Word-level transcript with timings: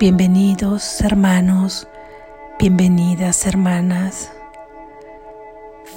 Bienvenidos 0.00 1.00
hermanos, 1.02 1.86
bienvenidas 2.58 3.46
hermanas. 3.46 4.32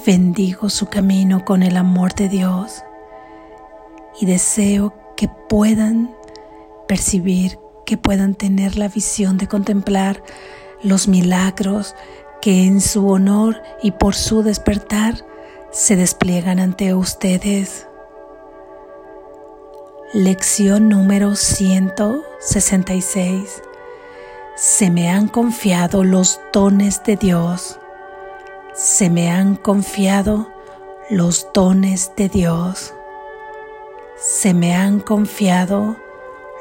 Bendigo 0.05 0.69
su 0.69 0.87
camino 0.87 1.45
con 1.45 1.63
el 1.63 1.77
amor 1.77 2.13
de 2.13 2.27
Dios 2.27 2.83
y 4.19 4.25
deseo 4.25 4.93
que 5.15 5.29
puedan 5.47 6.13
percibir, 6.85 7.57
que 7.85 7.97
puedan 7.97 8.35
tener 8.35 8.77
la 8.77 8.89
visión 8.89 9.37
de 9.37 9.47
contemplar 9.47 10.21
los 10.81 11.07
milagros 11.07 11.95
que 12.41 12.65
en 12.65 12.81
su 12.81 13.07
honor 13.07 13.61
y 13.81 13.91
por 13.91 14.15
su 14.15 14.43
despertar 14.43 15.25
se 15.71 15.95
despliegan 15.95 16.59
ante 16.59 16.93
ustedes. 16.93 17.87
Lección 20.13 20.89
número 20.89 21.37
166 21.37 23.61
se 24.55 24.91
me 24.91 25.09
han 25.09 25.27
confiado 25.27 26.03
los 26.03 26.39
dones 26.51 27.03
de 27.03 27.15
Dios. 27.15 27.79
Se 28.75 29.09
me 29.09 29.31
han 29.31 29.55
confiado 29.55 30.47
los 31.09 31.47
dones 31.53 32.11
de 32.15 32.29
Dios. 32.29 32.93
Se 34.15 34.53
me 34.53 34.75
han 34.75 34.99
confiado 34.99 35.97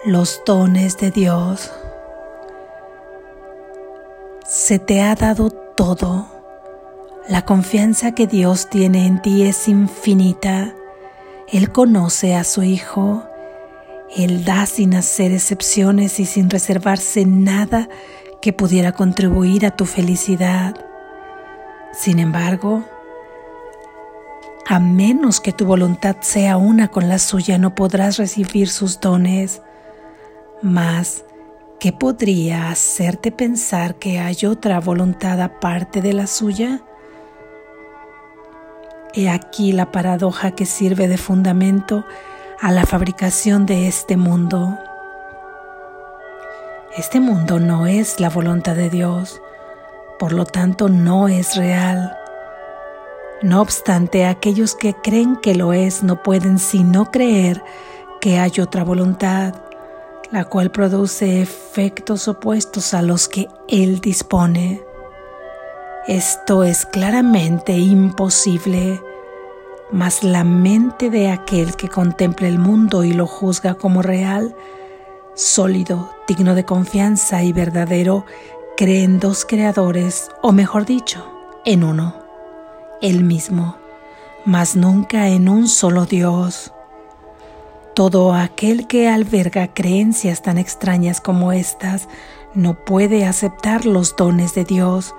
los 0.06 0.42
dones 0.47 0.97
de 0.97 1.10
Dios. 1.10 1.70
Se 4.47 4.78
te 4.78 5.02
ha 5.02 5.14
dado 5.14 5.50
todo. 5.50 6.27
La 7.28 7.45
confianza 7.45 8.12
que 8.12 8.27
Dios 8.27 8.70
tiene 8.70 9.06
en 9.06 9.20
ti 9.20 9.42
es 9.42 9.69
infinita. 9.69 10.74
Él 11.47 11.70
conoce 11.70 12.34
a 12.34 12.45
su 12.45 12.62
Hijo 12.62 13.22
él 14.16 14.44
da 14.44 14.66
sin 14.66 14.94
hacer 14.94 15.32
excepciones 15.32 16.20
y 16.20 16.26
sin 16.26 16.50
reservarse 16.50 17.24
nada 17.24 17.88
que 18.40 18.52
pudiera 18.52 18.92
contribuir 18.92 19.64
a 19.64 19.70
tu 19.70 19.86
felicidad. 19.86 20.74
Sin 21.92 22.19
embargo, 22.19 22.84
a 24.66 24.78
menos 24.78 25.41
que 25.41 25.52
tu 25.52 25.64
voluntad 25.64 26.16
sea 26.20 26.56
una 26.56 26.88
con 26.88 27.08
la 27.08 27.19
suya, 27.19 27.58
no 27.58 27.74
podrás 27.74 28.19
recibir 28.19 28.69
sus 28.69 29.00
dones. 29.00 29.62
Mas, 30.62 31.24
¿qué 31.80 31.92
podría 31.92 32.70
hacerte 32.70 33.32
pensar 33.32 33.97
que 33.97 34.19
hay 34.19 34.47
otra 34.47 34.80
voluntad 34.80 35.41
aparte 35.41 36.00
de 36.00 36.12
la 36.12 36.26
suya? 36.26 36.82
He 39.14 39.28
aquí 39.28 39.72
la 39.72 39.91
paradoja 39.91 40.52
que 40.52 40.64
sirve 40.64 41.08
de 41.08 41.19
fundamento 41.19 42.04
a 42.62 42.70
la 42.70 42.86
fabricación 42.86 43.66
de 43.66 43.88
este 43.88 44.16
mundo. 44.16 44.78
Este 46.96 47.19
mundo 47.19 47.58
no 47.58 47.88
es 47.88 48.20
la 48.20 48.30
voluntad 48.30 48.77
de 48.77 48.88
Dios, 48.88 49.42
por 50.20 50.32
lo 50.32 50.44
tanto 50.44 50.88
no 50.88 51.27
es 51.27 51.56
real. 51.56 52.16
No 53.42 53.60
obstante, 53.60 54.27
aquellos 54.27 54.77
que 54.77 54.94
creen 54.94 55.34
que 55.34 55.56
lo 55.56 55.72
es 55.72 56.04
no 56.04 56.22
pueden 56.22 56.60
sino 56.60 57.10
creer 57.10 57.64
que 58.20 58.38
hay 58.38 58.52
otra 58.60 58.84
voluntad, 58.84 59.56
la 60.30 60.44
cual 60.44 60.70
produce 60.70 61.42
efectos 61.42 62.28
opuestos 62.28 62.94
a 62.94 63.02
los 63.02 63.28
que 63.28 63.48
Él 63.66 64.00
dispone. 64.00 64.84
Esto 66.06 66.62
es 66.62 66.86
claramente 66.86 67.72
imposible 67.72 69.00
mas 69.92 70.24
la 70.24 70.42
mente 70.42 71.10
de 71.10 71.30
aquel 71.30 71.76
que 71.76 71.88
contempla 71.88 72.48
el 72.48 72.58
mundo 72.58 73.04
y 73.04 73.12
lo 73.12 73.26
juzga 73.26 73.74
como 73.74 74.02
real, 74.02 74.56
sólido, 75.34 76.10
digno 76.26 76.54
de 76.54 76.64
confianza 76.64 77.42
y 77.42 77.52
verdadero, 77.52 78.24
cree 78.76 79.04
en 79.04 79.20
dos 79.20 79.44
creadores, 79.44 80.30
o 80.42 80.52
mejor 80.52 80.86
dicho, 80.86 81.24
en 81.64 81.84
uno, 81.84 82.14
el 83.02 83.22
mismo, 83.22 83.76
mas 84.47 84.76
nunca 84.76 85.28
en 85.28 85.48
un 85.48 85.69
solo 85.69 86.06
Dios. 86.06 86.72
Todo 87.94 88.32
aquel 88.32 88.86
que 88.86 89.08
alberga 89.08 89.75
creencias 89.75 90.41
tan 90.41 90.56
extrañas 90.56 91.20
como 91.20 91.52
estas 91.52 92.08
no 92.54 92.75
puede 92.75 93.26
aceptar 93.26 93.84
los 93.84 94.16
dones 94.16 94.54
de 94.54 94.64
Dios, 94.64 95.14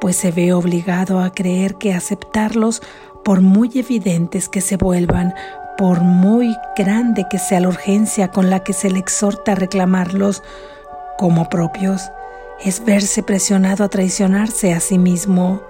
pues 0.00 0.16
se 0.16 0.30
ve 0.30 0.52
obligado 0.52 1.20
a 1.20 1.30
creer 1.30 1.76
que 1.76 1.92
aceptarlos 1.92 2.82
por 3.24 3.40
muy 3.40 3.70
evidentes 3.74 4.48
que 4.48 4.60
se 4.60 4.76
vuelvan, 4.76 5.34
por 5.76 6.00
muy 6.00 6.56
grande 6.76 7.26
que 7.30 7.38
sea 7.38 7.60
la 7.60 7.68
urgencia 7.68 8.28
con 8.28 8.50
la 8.50 8.64
que 8.64 8.72
se 8.72 8.90
le 8.90 8.98
exhorta 8.98 9.52
a 9.52 9.54
reclamarlos 9.54 10.42
como 11.16 11.48
propios, 11.48 12.10
es 12.64 12.84
verse 12.84 13.22
presionado 13.22 13.84
a 13.84 13.88
traicionarse 13.88 14.72
a 14.72 14.80
sí 14.80 14.98
mismo. 14.98 15.62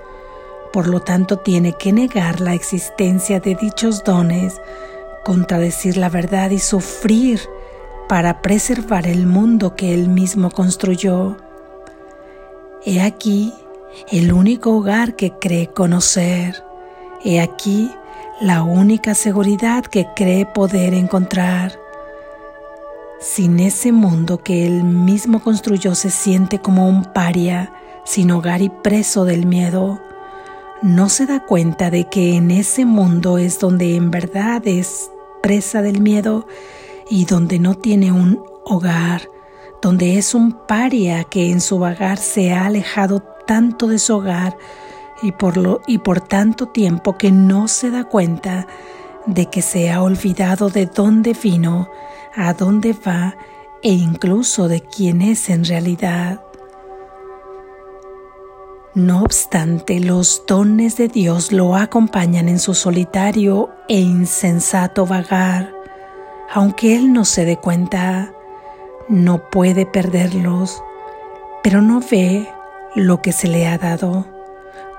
Por 0.72 0.86
lo 0.86 1.00
tanto, 1.00 1.38
tiene 1.38 1.74
que 1.74 1.92
negar 1.92 2.40
la 2.40 2.54
existencia 2.54 3.40
de 3.40 3.54
dichos 3.54 4.04
dones, 4.04 4.60
contradecir 5.24 5.96
la 5.96 6.08
verdad 6.08 6.50
y 6.50 6.58
sufrir 6.58 7.40
para 8.08 8.40
preservar 8.40 9.06
el 9.06 9.26
mundo 9.26 9.76
que 9.76 9.92
él 9.92 10.08
mismo 10.08 10.50
construyó. 10.50 11.36
He 12.84 13.02
aquí 13.02 13.52
el 14.10 14.32
único 14.32 14.76
hogar 14.76 15.16
que 15.16 15.32
cree 15.32 15.68
conocer. 15.68 16.67
He 17.24 17.40
aquí 17.40 17.90
la 18.40 18.62
única 18.62 19.14
seguridad 19.14 19.84
que 19.84 20.06
cree 20.14 20.46
poder 20.46 20.94
encontrar. 20.94 21.72
Sin 23.20 23.58
ese 23.58 23.90
mundo 23.90 24.38
que 24.38 24.64
él 24.64 24.84
mismo 24.84 25.42
construyó 25.42 25.96
se 25.96 26.10
siente 26.10 26.60
como 26.60 26.88
un 26.88 27.04
paria, 27.04 27.72
sin 28.04 28.30
hogar 28.30 28.62
y 28.62 28.68
preso 28.68 29.24
del 29.24 29.46
miedo. 29.46 30.00
No 30.80 31.08
se 31.08 31.26
da 31.26 31.44
cuenta 31.44 31.90
de 31.90 32.08
que 32.08 32.36
en 32.36 32.52
ese 32.52 32.84
mundo 32.84 33.38
es 33.38 33.58
donde 33.58 33.96
en 33.96 34.12
verdad 34.12 34.64
es 34.64 35.10
presa 35.42 35.82
del 35.82 36.00
miedo 36.00 36.46
y 37.10 37.24
donde 37.24 37.58
no 37.58 37.74
tiene 37.74 38.12
un 38.12 38.40
hogar, 38.64 39.22
donde 39.82 40.18
es 40.18 40.36
un 40.36 40.52
paria 40.52 41.24
que 41.24 41.50
en 41.50 41.60
su 41.60 41.80
vagar 41.80 42.18
se 42.18 42.52
ha 42.52 42.66
alejado 42.66 43.24
tanto 43.44 43.88
de 43.88 43.98
su 43.98 44.14
hogar 44.14 44.56
y 45.22 45.32
por, 45.32 46.20
tanto 46.20 46.68
tiempo 46.68 47.16
que 47.16 47.30
no 47.30 47.68
se 47.68 47.90
da 47.90 48.04
cuenta 48.04 48.66
de 49.26 49.46
que 49.46 49.62
se 49.62 49.90
ha 49.90 50.02
olvidado 50.02 50.70
de 50.70 50.86
dónde 50.86 51.34
vino, 51.40 51.90
a 52.34 52.54
dónde 52.54 52.92
va 52.92 53.36
e 53.82 53.92
incluso 53.92 54.68
de 54.68 54.80
quién 54.80 55.22
es 55.22 55.50
en 55.50 55.64
realidad. 55.64 56.40
No 58.94 59.22
obstante, 59.22 60.00
los 60.00 60.44
dones 60.46 60.96
de 60.96 61.08
Dios 61.08 61.52
lo 61.52 61.76
acompañan 61.76 62.48
en 62.48 62.58
su 62.58 62.74
solitario 62.74 63.70
e 63.88 64.00
insensato 64.00 65.06
vagar, 65.06 65.72
aunque 66.52 66.96
Él 66.96 67.12
no 67.12 67.24
se 67.24 67.44
dé 67.44 67.58
cuenta, 67.58 68.32
no 69.08 69.50
puede 69.50 69.86
perderlos, 69.86 70.82
pero 71.62 71.82
no 71.82 72.00
ve 72.00 72.48
lo 72.94 73.20
que 73.22 73.32
se 73.32 73.46
le 73.46 73.68
ha 73.68 73.78
dado 73.78 74.37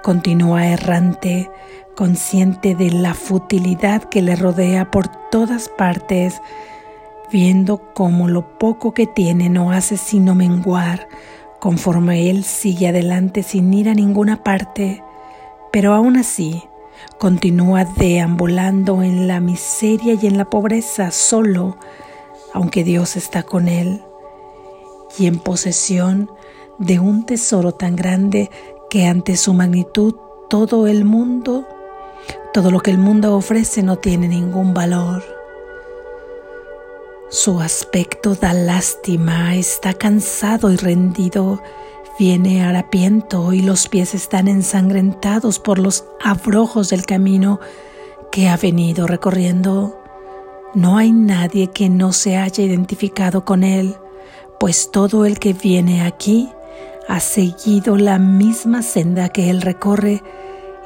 Continúa 0.04 0.68
errante, 0.68 1.50
consciente 1.96 2.74
de 2.74 2.92
la 2.92 3.14
futilidad 3.14 4.04
que 4.04 4.22
le 4.22 4.38
rodea 4.38 4.90
por 4.92 5.08
todas 5.30 5.68
partes, 5.68 6.42
viendo 7.32 7.94
cómo 7.94 8.30
lo 8.30 8.58
poco 8.58 8.94
que 8.94 9.06
tiene 9.06 9.50
no 9.50 9.72
hace 9.72 9.98
sino 9.98 10.36
menguar, 10.36 11.10
conforme 11.60 12.30
él 12.30 12.46
sigue 12.46 12.88
adelante 12.88 13.44
sin 13.44 13.74
ir 13.74 13.90
a 13.90 13.94
ninguna 13.94 14.44
parte, 14.44 15.04
pero 15.72 15.94
aún 15.94 16.16
así 16.16 16.64
continúa 17.18 17.84
deambulando 17.84 19.04
en 19.04 19.28
la 19.28 19.42
miseria 19.42 20.16
y 20.20 20.26
en 20.26 20.38
la 20.38 20.50
pobreza 20.50 21.12
solo, 21.12 21.78
aunque 22.54 22.86
Dios 22.86 23.18
está 23.18 23.44
con 23.44 23.68
él, 23.68 24.02
y 25.18 25.26
en 25.26 25.38
posesión 25.40 26.32
de 26.78 27.00
un 27.00 27.26
tesoro 27.26 27.74
tan 27.74 27.98
grande 27.98 28.50
que 28.90 29.06
ante 29.06 29.38
su 29.38 29.54
magnitud 29.54 30.16
todo 30.50 30.88
el 30.88 31.06
mundo, 31.06 31.68
todo 32.54 32.72
lo 32.72 32.80
que 32.80 32.92
el 32.92 32.98
mundo 32.98 33.36
ofrece 33.36 33.84
no 33.84 33.98
tiene 33.98 34.28
ningún 34.28 34.74
valor. 34.74 35.24
Su 37.30 37.60
aspecto 37.62 38.34
da 38.34 38.54
lástima, 38.54 39.56
está 39.56 39.94
cansado 39.94 40.72
y 40.72 40.78
rendido, 40.78 41.62
viene 42.18 42.64
harapiento 42.64 43.54
y 43.54 43.62
los 43.62 43.88
pies 43.88 44.16
están 44.16 44.48
ensangrentados 44.48 45.60
por 45.60 45.78
los 45.78 46.06
abrojos 46.24 46.90
del 46.90 47.06
camino 47.06 47.60
que 48.32 48.50
ha 48.50 48.58
venido 48.58 49.06
recorriendo. 49.06 50.02
No 50.74 50.98
hay 50.98 51.12
nadie 51.12 51.68
que 51.68 51.90
no 51.90 52.12
se 52.12 52.38
haya 52.38 52.64
identificado 52.64 53.46
con 53.46 53.64
él, 53.64 53.96
pues 54.60 54.90
todo 54.90 55.26
el 55.26 55.38
que 55.38 55.54
viene 55.54 56.02
aquí 56.02 56.50
ha 57.10 57.20
seguido 57.20 57.98
la 57.98 58.20
misma 58.20 58.82
senda 58.82 59.28
que 59.28 59.50
él 59.50 59.62
recorre 59.62 60.24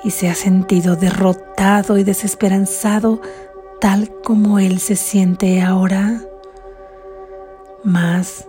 y 0.03 0.09
se 0.09 0.29
ha 0.29 0.33
sentido 0.33 0.95
derrotado 0.95 1.99
y 1.99 2.03
desesperanzado 2.03 3.21
tal 3.79 4.09
como 4.23 4.57
él 4.57 4.79
se 4.79 4.95
siente 4.95 5.61
ahora. 5.61 6.23
Mas 7.83 8.47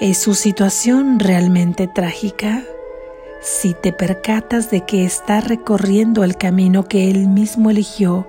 ¿Es 0.00 0.18
su 0.18 0.34
situación 0.34 1.18
realmente 1.18 1.88
trágica? 1.88 2.62
Si 3.40 3.74
te 3.74 3.92
percatas 3.92 4.70
de 4.70 4.84
que 4.84 5.04
está 5.04 5.40
recorriendo 5.40 6.24
el 6.24 6.36
camino 6.36 6.84
que 6.88 7.10
él 7.10 7.28
mismo 7.28 7.70
eligió 7.70 8.26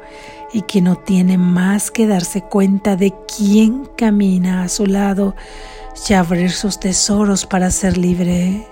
y 0.53 0.61
que 0.63 0.81
no 0.81 0.97
tiene 0.97 1.37
más 1.37 1.89
que 1.89 2.05
darse 2.05 2.41
cuenta 2.41 2.95
de 2.95 3.13
quién 3.37 3.85
camina 3.97 4.63
a 4.63 4.69
su 4.69 4.85
lado 4.85 5.35
y 6.07 6.13
abrir 6.13 6.51
sus 6.51 6.79
tesoros 6.79 7.45
para 7.45 7.71
ser 7.71 7.97
libre. 7.97 8.67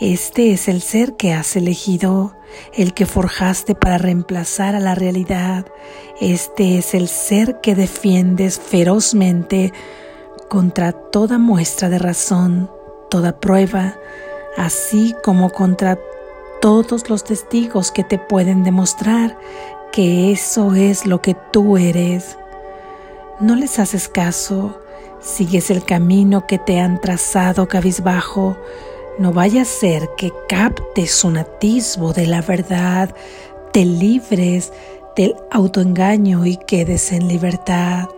Este 0.00 0.52
es 0.52 0.66
el 0.66 0.82
ser 0.82 1.14
que 1.14 1.32
has 1.32 1.54
elegido, 1.54 2.36
el 2.72 2.94
que 2.94 3.06
forjaste 3.06 3.76
para 3.76 3.96
reemplazar 3.96 4.74
a 4.74 4.80
la 4.80 4.96
realidad. 4.96 5.66
Este 6.20 6.78
es 6.78 6.94
el 6.94 7.06
ser 7.06 7.60
que 7.60 7.76
defiendes 7.76 8.58
ferozmente 8.58 9.72
contra 10.48 10.92
toda 10.92 11.38
muestra 11.38 11.88
de 11.88 12.00
razón, 12.00 12.70
toda 13.08 13.38
prueba, 13.38 13.96
así 14.56 15.14
como 15.22 15.50
contra 15.50 15.98
todos 16.60 17.10
los 17.10 17.24
testigos 17.24 17.90
que 17.90 18.04
te 18.04 18.18
pueden 18.18 18.62
demostrar 18.64 19.36
que 19.92 20.32
eso 20.32 20.74
es 20.74 21.06
lo 21.06 21.20
que 21.20 21.36
tú 21.52 21.76
eres. 21.76 22.38
No 23.40 23.54
les 23.54 23.78
haces 23.78 24.08
caso, 24.08 24.80
sigues 25.20 25.70
el 25.70 25.84
camino 25.84 26.46
que 26.46 26.58
te 26.58 26.80
han 26.80 27.00
trazado 27.00 27.68
cabizbajo, 27.68 28.56
no 29.18 29.32
vaya 29.32 29.62
a 29.62 29.66
ser 29.66 30.08
que 30.16 30.32
captes 30.48 31.22
un 31.24 31.36
atisbo 31.36 32.12
de 32.12 32.26
la 32.26 32.42
verdad, 32.42 33.14
te 33.72 33.84
libres 33.84 34.72
del 35.16 35.36
autoengaño 35.50 36.46
y 36.46 36.56
quedes 36.56 37.12
en 37.12 37.28
libertad. 37.28 38.08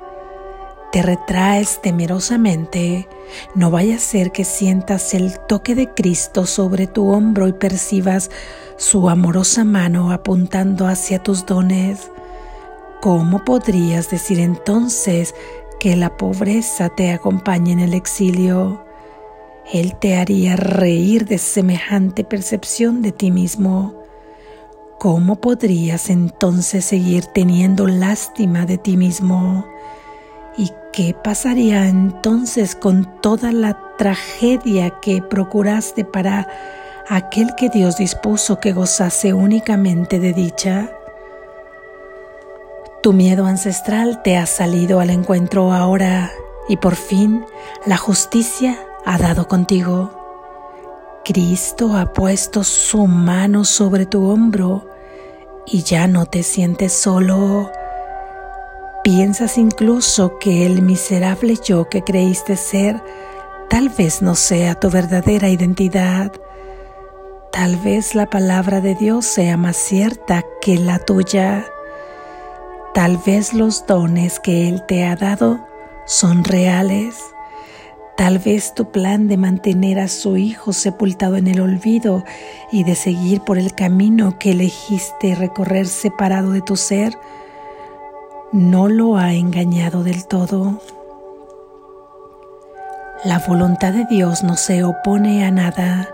Te 0.93 1.03
retraes 1.03 1.83
temerosamente, 1.83 3.09
no 3.55 3.71
vaya 3.71 3.97
a 3.97 3.99
ser 3.99 4.33
que 4.33 4.45
sientas 4.45 5.15
el 5.15 5.39
toque 5.41 5.75
de 5.75 5.93
Cristo 5.93 6.47
sobre 6.47 6.87
tu 6.87 7.11
hombro 7.11 7.49
y 7.49 7.53
percibas 7.53 8.31
su 8.77 9.09
amorosa 9.09 9.65
mano 9.65 10.13
apuntando 10.13 10.87
hacia 10.87 11.23
tus 11.23 11.45
dones. 11.45 12.11
¿Cómo 13.03 13.45
podrías 13.45 14.11
decir 14.11 14.41
entonces 14.41 15.35
que 15.81 15.97
la 15.97 16.17
pobreza 16.17 16.89
te 16.89 17.13
acompañe 17.13 17.73
en 17.73 17.81
el 17.81 17.93
exilio? 17.93 18.85
Él 19.73 19.97
te 19.97 20.17
haría 20.17 20.57
reír 20.57 21.27
de 21.27 21.39
semejante 21.39 22.23
percepción 22.23 23.03
de 23.03 23.13
ti 23.13 23.31
mismo. 23.33 24.03
¿Cómo 24.99 25.41
podrías 25.41 26.09
entonces 26.09 26.85
seguir 26.85 27.27
teniendo 27.27 27.87
lástima 27.87 28.65
de 28.65 28.79
ti 28.79 28.97
mismo? 28.97 29.67
¿Y 30.57 30.73
qué 30.93 31.15
pasaría 31.15 31.87
entonces 31.87 32.75
con 32.75 33.21
toda 33.21 33.53
la 33.53 33.79
tragedia 33.99 34.99
que 35.01 35.21
procuraste 35.21 36.05
para 36.05 36.49
aquel 37.09 37.55
que 37.57 37.69
Dios 37.69 37.99
dispuso 37.99 38.59
que 38.59 38.73
gozase 38.73 39.35
únicamente 39.35 40.19
de 40.19 40.33
dicha? 40.33 40.91
Tu 43.03 43.13
miedo 43.13 43.47
ancestral 43.47 44.23
te 44.23 44.37
ha 44.39 44.47
salido 44.47 45.01
al 45.01 45.11
encuentro 45.11 45.73
ahora 45.73 46.31
y 46.69 46.79
por 46.79 46.97
fin 46.97 47.45
la 47.85 47.99
justicia 47.99 48.79
ha 49.05 49.19
dado 49.19 49.47
contigo. 49.49 50.11
Cristo 51.25 51.97
ha 51.97 52.13
puesto 52.13 52.65
su 52.65 53.07
mano 53.07 53.65
sobre 53.65 54.07
tu 54.07 54.31
hombro 54.31 54.89
y 55.67 55.83
ya 55.83 56.07
no 56.07 56.27
te 56.27 56.43
sientes 56.43 56.93
solo. 56.93 57.71
Piensas 59.07 59.57
incluso 59.57 60.37
que 60.41 60.67
el 60.67 60.83
miserable 60.83 61.55
yo 61.65 61.89
que 61.89 62.03
creíste 62.03 62.57
ser 62.57 63.01
tal 63.71 63.89
vez 63.89 64.21
no 64.21 64.35
sea 64.35 64.75
tu 64.75 64.91
verdadera 64.91 65.49
identidad. 65.49 66.33
Tal 67.53 67.77
vez 67.77 68.17
la 68.17 68.29
palabra 68.29 68.81
de 68.81 68.97
Dios 68.97 69.25
sea 69.25 69.57
más 69.57 69.77
cierta 69.77 70.43
que 70.61 70.77
la 70.77 70.99
tuya. 70.99 71.65
Tal 72.95 73.17
vez 73.25 73.55
los 73.55 73.87
dones 73.87 74.41
que 74.41 74.69
Él 74.69 74.83
te 74.89 75.05
ha 75.05 75.15
dado 75.15 75.65
son 76.05 76.43
reales. 76.43 77.15
Tal 78.17 78.41
vez 78.41 78.75
tu 78.75 78.91
plan 78.91 79.29
de 79.29 79.37
mantener 79.37 80.01
a 80.01 80.09
su 80.09 80.37
hijo 80.37 80.73
sepultado 80.73 81.37
en 81.37 81.47
el 81.47 81.61
olvido 81.61 82.25
y 82.73 82.83
de 82.83 82.97
seguir 82.97 83.41
por 83.43 83.57
el 83.57 83.73
camino 83.73 84.37
que 84.41 84.51
elegiste 84.51 85.37
recorrer 85.37 85.87
separado 85.87 86.51
de 86.51 86.61
tu 86.61 86.75
ser 86.75 87.17
no 88.57 88.89
lo 88.89 89.17
ha 89.17 89.35
engañado 89.35 90.03
del 90.03 90.27
todo. 90.27 90.81
La 93.25 93.39
voluntad 93.39 93.93
de 93.93 94.05
Dios 94.07 94.43
no 94.43 94.57
se 94.57 94.83
opone 94.83 95.45
a 95.45 95.51
nada, 95.51 96.09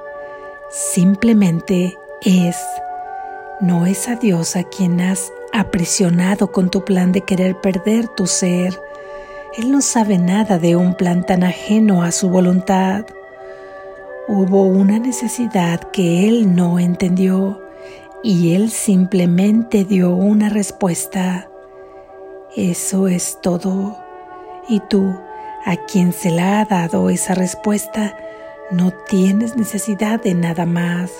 simplemente 0.70 1.96
es. 2.20 2.56
No 3.60 3.86
es 3.86 4.08
a 4.08 4.16
Dios 4.16 4.56
a 4.56 4.64
quien 4.64 5.00
has 5.00 5.32
aprisionado 5.52 6.52
con 6.52 6.68
tu 6.70 6.84
plan 6.84 7.12
de 7.12 7.22
querer 7.22 7.60
perder 7.60 8.08
tu 8.08 8.26
ser 8.26 8.78
él 9.54 9.70
no 9.70 9.82
sabe 9.82 10.16
nada 10.16 10.58
de 10.58 10.76
un 10.76 10.94
plan 10.94 11.26
tan 11.26 11.44
ajeno 11.44 12.02
a 12.02 12.10
su 12.10 12.30
voluntad. 12.30 13.04
Hubo 14.26 14.62
una 14.62 14.98
necesidad 14.98 15.90
que 15.90 16.26
Él 16.26 16.54
no 16.54 16.78
entendió 16.78 17.60
y 18.22 18.54
Él 18.54 18.70
simplemente 18.70 19.84
dio 19.84 20.14
una 20.14 20.48
respuesta. 20.48 21.50
Eso 22.56 23.08
es 23.08 23.38
todo. 23.40 23.96
Y 24.68 24.80
tú, 24.80 25.14
a 25.64 25.76
quien 25.76 26.12
se 26.12 26.30
la 26.30 26.60
ha 26.60 26.64
dado 26.66 27.08
esa 27.08 27.34
respuesta, 27.34 28.14
no 28.70 28.90
tienes 29.08 29.56
necesidad 29.56 30.20
de 30.22 30.34
nada 30.34 30.66
más. 30.66 31.10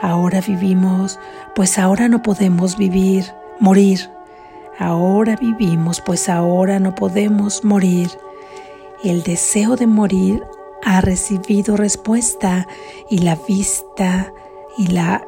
Ahora 0.00 0.40
vivimos, 0.40 1.20
pues 1.54 1.78
ahora 1.78 2.08
no 2.08 2.22
podemos 2.22 2.78
vivir, 2.78 3.26
morir. 3.60 4.10
Ahora 4.78 5.36
vivimos, 5.36 6.00
pues 6.00 6.30
ahora 6.30 6.80
no 6.80 6.94
podemos 6.94 7.62
morir. 7.62 8.10
El 9.04 9.22
deseo 9.24 9.76
de 9.76 9.86
morir 9.86 10.42
ha 10.82 11.02
recibido 11.02 11.76
respuesta 11.76 12.66
y 13.10 13.18
la 13.18 13.36
vista 13.36 14.32
y 14.78 14.86
la 14.86 15.26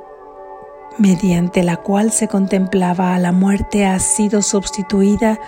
mediante 0.98 1.62
la 1.62 1.76
cual 1.76 2.12
se 2.12 2.28
contemplaba 2.28 3.14
a 3.14 3.18
la 3.18 3.32
muerte 3.32 3.86
ha 3.86 3.98
sido 3.98 4.42
sustituida 4.42 5.38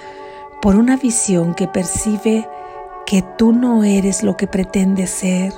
por 0.61 0.77
una 0.77 0.97
visión 0.97 1.55
que 1.55 1.69
percibe 1.69 2.49
que 3.07 3.23
tú 3.23 3.53
no 3.53 3.85
eres 3.85 4.23
lo 4.23 4.37
que 4.37 4.47
pretendes 4.47 5.11
ser. 5.11 5.53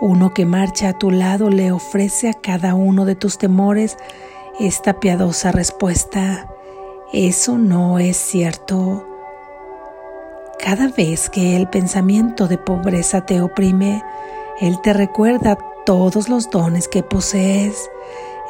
Uno 0.00 0.34
que 0.34 0.44
marcha 0.44 0.88
a 0.88 0.98
tu 0.98 1.12
lado 1.12 1.48
le 1.48 1.70
ofrece 1.70 2.28
a 2.28 2.34
cada 2.34 2.74
uno 2.74 3.04
de 3.04 3.14
tus 3.14 3.38
temores 3.38 3.96
esta 4.58 4.94
piadosa 4.94 5.52
respuesta. 5.52 6.48
Eso 7.12 7.58
no 7.58 8.00
es 8.00 8.16
cierto. 8.16 9.06
Cada 10.58 10.88
vez 10.88 11.30
que 11.30 11.56
el 11.56 11.68
pensamiento 11.68 12.48
de 12.48 12.58
pobreza 12.58 13.20
te 13.20 13.40
oprime, 13.40 14.02
Él 14.60 14.80
te 14.80 14.92
recuerda 14.92 15.56
todos 15.84 16.28
los 16.28 16.50
dones 16.50 16.88
que 16.88 17.02
posees 17.02 17.90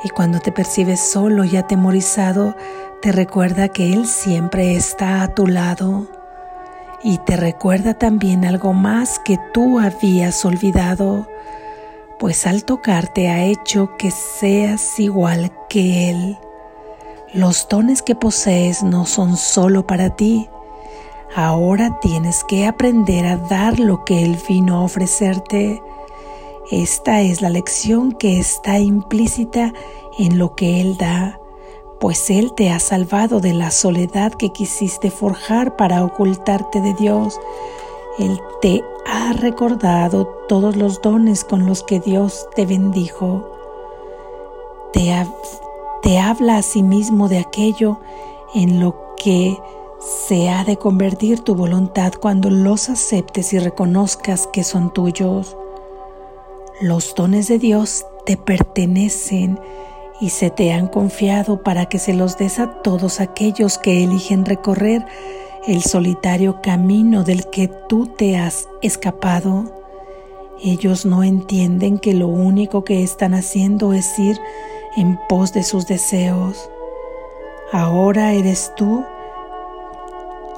y 0.05 0.09
cuando 0.09 0.41
te 0.41 0.53
percibes 0.53 1.01
solo 1.01 1.45
y 1.45 1.57
atemorizado, 1.57 2.57
te 3.01 3.13
recuerda 3.13 3.69
que 3.69 3.93
Él 3.93 4.07
siempre 4.07 4.77
está 4.77 5.23
a 5.23 5.35
tu 5.35 5.47
lado 5.47 6.07
y 7.05 7.19
te 7.19 7.37
recuerda 7.37 7.95
también 7.95 8.45
algo 8.45 8.73
más 8.73 9.19
que 9.19 9.39
tú 9.53 9.81
habías 9.81 10.45
olvidado, 10.45 11.27
pues 12.19 12.47
al 12.47 12.65
tocarte 12.65 13.29
ha 13.29 13.45
hecho 13.45 13.97
que 13.97 14.11
seas 14.11 15.01
igual 15.01 15.53
que 15.69 16.11
Él. 16.11 16.39
Los 17.35 17.67
dones 17.69 18.03
que 18.03 18.15
posees 18.15 18.83
no 18.83 19.07
son 19.07 19.37
solo 19.37 19.87
para 19.87 20.11
ti. 20.11 20.49
Ahora 21.35 21.99
tienes 22.01 22.45
que 22.45 22.67
aprender 22.67 23.27
a 23.27 23.39
dar 23.39 23.81
lo 23.81 24.05
que 24.05 24.23
Él 24.23 24.39
vino 24.49 24.77
a 24.77 24.83
ofrecerte. 24.83 25.83
Esta 26.73 27.21
es 27.21 27.43
la 27.43 27.50
lección 27.50 28.12
que 28.12 28.38
está 28.38 28.79
implícita 28.79 29.75
en 30.19 30.38
lo 30.38 30.55
que 30.55 30.81
Él 30.81 30.97
da, 30.97 31.38
pues 32.00 32.31
Él 32.31 32.55
te 32.55 32.71
ha 32.71 32.79
salvado 32.79 33.41
de 33.41 33.52
la 33.52 33.71
soledad 33.71 34.33
que 34.33 34.55
quisiste 34.55 35.11
forjar 35.11 35.76
para 35.76 36.02
ocultarte 36.02 36.81
de 36.81 36.95
Dios. 36.95 37.38
Él 38.19 38.41
te 38.62 38.83
ha 39.05 39.35
recordado 39.35 40.26
todos 40.49 40.75
los 40.75 41.02
dones 41.02 41.45
con 41.45 41.67
los 41.67 41.83
que 41.83 42.00
Dios 42.00 42.49
te 42.55 42.64
bendijo. 42.64 43.47
Te 44.95 45.12
ha 45.12 45.31
te 46.00 46.19
habla 46.19 46.57
a 46.57 46.62
sí 46.62 46.83
mismo 46.83 47.29
de 47.29 47.38
aquello 47.38 48.00
en 48.55 48.81
lo 48.81 49.14
que 49.23 49.59
se 50.00 50.49
ha 50.49 50.64
de 50.64 50.79
convertir 50.79 51.41
tu 51.41 51.55
voluntad 51.55 52.14
cuando 52.19 52.49
los 52.49 52.88
aceptes 52.88 53.52
y 53.52 53.59
reconozcas 53.59 54.47
que 54.47 54.64
son 54.64 54.91
tuyos. 54.91 55.55
Los 56.83 57.15
dones 57.15 57.47
de 57.47 57.61
Dios 57.61 58.05
te 58.27 58.37
pertenecen 58.37 59.61
y 60.21 60.31
se 60.31 60.51
te 60.51 60.73
han 60.73 60.89
confiado 60.89 61.62
para 61.62 61.87
que 61.87 62.01
se 62.01 62.12
los 62.12 62.39
des 62.39 62.59
a 62.59 62.83
todos 62.83 63.21
aquellos 63.21 63.79
que 63.79 64.03
eligen 64.03 64.45
recorrer 64.45 65.07
el 65.69 65.85
solitario 65.85 66.61
camino 66.61 67.23
del 67.23 67.49
que 67.51 67.69
tú 67.89 68.09
te 68.09 68.37
has 68.37 68.69
escapado. 68.83 69.73
Ellos 70.61 71.07
no 71.07 71.23
entienden 71.23 72.01
que 72.01 72.15
lo 72.15 72.27
único 72.27 72.83
que 72.83 73.05
están 73.05 73.35
haciendo 73.35 73.93
es 73.93 74.19
ir 74.19 74.41
en 74.97 75.21
pos 75.29 75.53
de 75.53 75.62
sus 75.62 75.87
deseos. 75.87 76.69
Ahora 77.71 78.33
eres 78.33 78.73
tú 78.75 79.05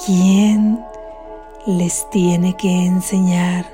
quien 0.06 0.82
les 1.66 2.08
tiene 2.08 2.56
que 2.56 2.86
enseñar, 2.86 3.73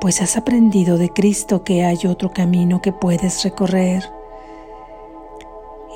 pues 0.00 0.22
has 0.22 0.36
aprendido 0.36 0.98
de 0.98 1.10
Cristo 1.10 1.64
que 1.64 1.84
hay 1.84 2.06
otro 2.06 2.32
camino 2.32 2.80
que 2.82 2.92
puedes 2.92 3.42
recorrer. 3.44 4.04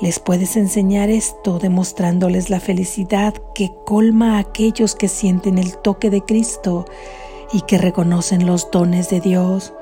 Les 0.01 0.19
puedes 0.19 0.57
enseñar 0.57 1.09
esto 1.09 1.59
demostrándoles 1.59 2.49
la 2.49 2.59
felicidad 2.59 3.35
que 3.53 3.71
colma 3.85 4.37
a 4.37 4.39
aquellos 4.39 4.95
que 4.95 5.07
sienten 5.07 5.59
el 5.59 5.77
toque 5.77 6.09
de 6.09 6.21
Cristo 6.21 6.85
y 7.53 7.61
que 7.61 7.77
reconocen 7.77 8.47
los 8.47 8.71
dones 8.71 9.09
de 9.09 9.19
Dios. 9.19 9.73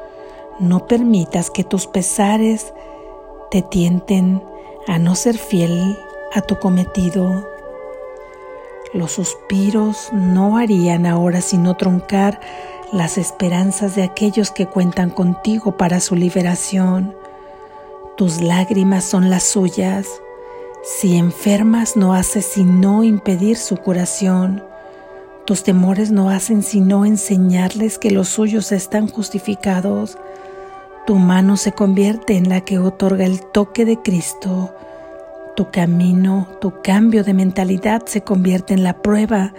No 0.59 0.87
permitas 0.87 1.49
que 1.49 1.63
tus 1.63 1.87
pesares 1.87 2.73
te 3.49 3.61
tienten 3.61 4.43
a 4.87 4.99
no 4.99 5.15
ser 5.15 5.37
fiel 5.37 5.97
a 6.33 6.41
tu 6.41 6.59
cometido. 6.59 7.47
Los 8.93 9.13
suspiros 9.13 10.09
no 10.11 10.57
harían 10.57 11.05
ahora 11.05 11.41
sino 11.41 11.77
troncar 11.77 12.39
las 12.91 13.17
esperanzas 13.17 13.95
de 13.95 14.03
aquellos 14.03 14.51
que 14.51 14.65
cuentan 14.65 15.09
contigo 15.09 15.77
para 15.77 15.99
su 15.99 16.15
liberación. 16.15 17.15
Tus 18.17 18.41
lágrimas 18.41 19.03
son 19.03 19.29
las 19.29 19.43
suyas. 19.43 20.07
Si 20.83 21.17
enfermas 21.17 21.95
no 21.95 22.13
hace 22.13 22.41
sino 22.41 23.03
impedir 23.03 23.57
su 23.57 23.77
curación. 23.77 24.63
Tus 25.45 25.63
temores 25.63 26.11
no 26.11 26.29
hacen 26.29 26.63
sino 26.63 27.05
enseñarles 27.05 27.97
que 27.97 28.11
los 28.11 28.29
suyos 28.29 28.71
están 28.71 29.07
justificados. 29.07 30.17
Tu 31.05 31.15
mano 31.15 31.57
se 31.57 31.71
convierte 31.71 32.37
en 32.37 32.49
la 32.49 32.61
que 32.61 32.79
otorga 32.79 33.25
el 33.25 33.41
toque 33.41 33.85
de 33.85 33.97
Cristo. 34.01 34.73
Tu 35.55 35.69
camino, 35.71 36.47
tu 36.61 36.81
cambio 36.81 37.23
de 37.23 37.33
mentalidad 37.33 38.05
se 38.05 38.21
convierte 38.21 38.73
en 38.73 38.83
la 38.83 39.01
prueba 39.01 39.53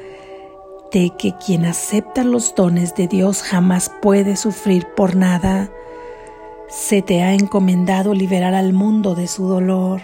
de 0.92 1.10
que 1.16 1.34
quien 1.34 1.64
acepta 1.64 2.24
los 2.24 2.54
dones 2.54 2.94
de 2.94 3.06
Dios 3.06 3.42
jamás 3.42 3.90
puede 4.02 4.36
sufrir 4.36 4.86
por 4.96 5.16
nada. 5.16 5.70
Se 6.68 7.02
te 7.02 7.22
ha 7.22 7.34
encomendado 7.34 8.14
liberar 8.14 8.54
al 8.54 8.72
mundo 8.72 9.14
de 9.14 9.26
su 9.26 9.46
dolor. 9.46 10.02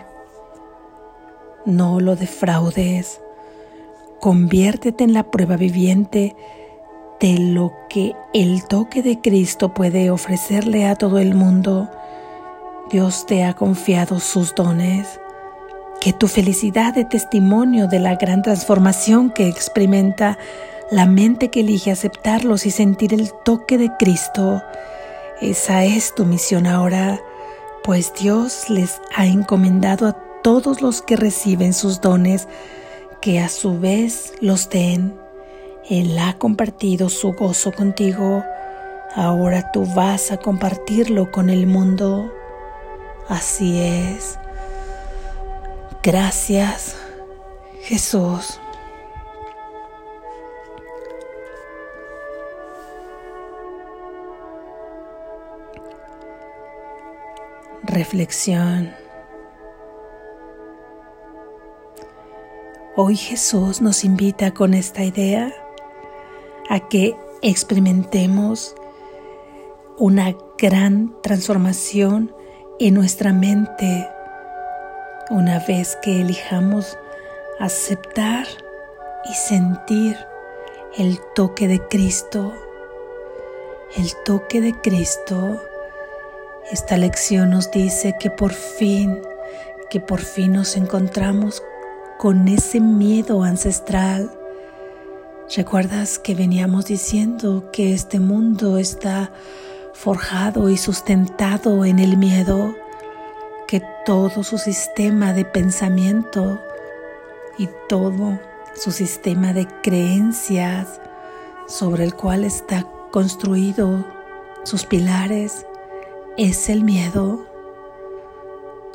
No 1.65 2.01
lo 2.01 2.15
defraudes. 2.15 3.21
Conviértete 4.21 5.05
en 5.05 5.13
la 5.13 5.31
prueba 5.31 5.57
viviente 5.57 6.37
de 7.21 7.39
lo 7.39 7.73
que 7.89 8.15
el 8.35 8.65
toque 8.65 9.03
de 9.03 9.21
Cristo 9.21 9.75
puede 9.75 10.11
ofrecerle 10.11 10.87
a 10.87 10.97
todo 10.97 11.19
el 11.19 11.35
mundo. 11.35 11.91
Dios 12.91 13.27
te 13.27 13.45
ha 13.45 13.55
confiado 13.55 14.21
sus 14.21 14.55
dones. 14.55 15.21
Que 16.01 16.13
tu 16.13 16.29
felicidad 16.29 16.95
de 16.95 17.05
testimonio 17.05 17.89
de 17.89 17.99
la 17.99 18.15
gran 18.15 18.43
transformación 18.43 19.31
que 19.31 19.49
experimenta 19.49 20.39
la 20.91 21.07
mente 21.07 21.51
que 21.51 21.61
elige 21.61 21.91
aceptarlos 21.91 22.67
y 22.67 22.71
sentir 22.71 23.15
el 23.15 23.33
toque 23.45 23.79
de 23.79 23.91
Cristo. 23.99 24.63
Esa 25.41 25.85
es 25.85 26.15
tu 26.15 26.25
misión 26.25 26.67
ahora, 26.67 27.21
pues 27.85 28.13
Dios 28.15 28.71
les 28.71 29.01
ha 29.15 29.27
encomendado 29.27 30.07
a 30.07 30.17
todos 30.43 30.83
los 30.83 31.03
que 31.03 31.17
reciben 31.17 31.73
sus 31.73 32.01
dones 32.01 32.49
que 33.21 33.41
a 33.41 33.49
su 33.49 33.79
vez 33.79 34.33
los 34.41 34.69
den 34.71 35.27
él 35.89 36.19
ha 36.19 36.37
compartido 36.37 37.09
su 37.09 37.33
gozo 37.33 37.71
contigo, 37.71 38.43
ahora 39.15 39.71
tú 39.71 39.87
vas 39.95 40.33
a 40.33 40.37
compartirlo 40.37 41.31
con 41.31 41.49
el 41.49 41.69
mundo. 41.69 42.33
Así 43.29 43.81
es. 43.81 44.37
Gracias, 46.03 46.97
Jesús. 47.83 48.59
Reflexión. 57.87 58.93
Hoy 62.97 63.15
Jesús 63.15 63.81
nos 63.81 64.03
invita 64.03 64.53
con 64.53 64.75
esta 64.75 65.05
idea 65.05 65.55
a 66.69 66.81
que 66.89 67.17
experimentemos 67.43 68.75
una 69.99 70.35
gran 70.59 71.15
transformación 71.23 72.35
en 72.81 72.95
nuestra 72.95 73.33
mente 73.33 74.09
una 75.31 75.61
vez 75.61 75.97
que 76.03 76.23
elijamos 76.23 76.99
aceptar 77.61 78.47
y 79.31 79.35
sentir 79.35 80.17
el 80.99 81.21
toque 81.37 81.69
de 81.69 81.87
Cristo. 81.87 82.53
El 83.97 84.11
toque 84.25 84.61
de 84.61 84.73
Cristo. 84.81 85.61
Esta 86.71 86.97
lección 86.97 87.51
nos 87.51 87.71
dice 87.71 88.17
que 88.19 88.31
por 88.31 88.53
fin, 88.53 89.19
que 89.91 90.01
por 90.01 90.21
fin 90.21 90.53
nos 90.53 90.77
encontramos 90.77 91.63
con 92.19 92.49
ese 92.49 92.81
miedo 92.81 93.43
ancestral 93.43 94.31
¿Recuerdas 95.55 96.19
que 96.19 96.35
veníamos 96.35 96.87
diciendo 96.87 97.71
que 97.71 97.95
este 97.95 98.19
mundo 98.19 98.79
está 98.79 99.31
forjado 99.93 100.69
y 100.71 100.77
sustentado 100.77 101.85
en 101.85 102.01
el 102.01 102.17
miedo? 102.17 102.75
Que 103.69 103.81
todo 104.05 104.43
su 104.43 104.59
sistema 104.59 105.33
de 105.33 105.45
pensamiento 105.45 106.61
y 107.59 107.69
todo 107.89 108.41
su 108.75 108.91
sistema 108.91 109.53
de 109.53 109.69
creencias 109.83 111.01
sobre 111.69 112.03
el 112.03 112.15
cual 112.15 112.43
está 112.43 112.85
construido 113.13 114.05
sus 114.65 114.85
pilares 114.85 115.65
es 116.37 116.69
el 116.69 116.85
miedo. 116.85 117.47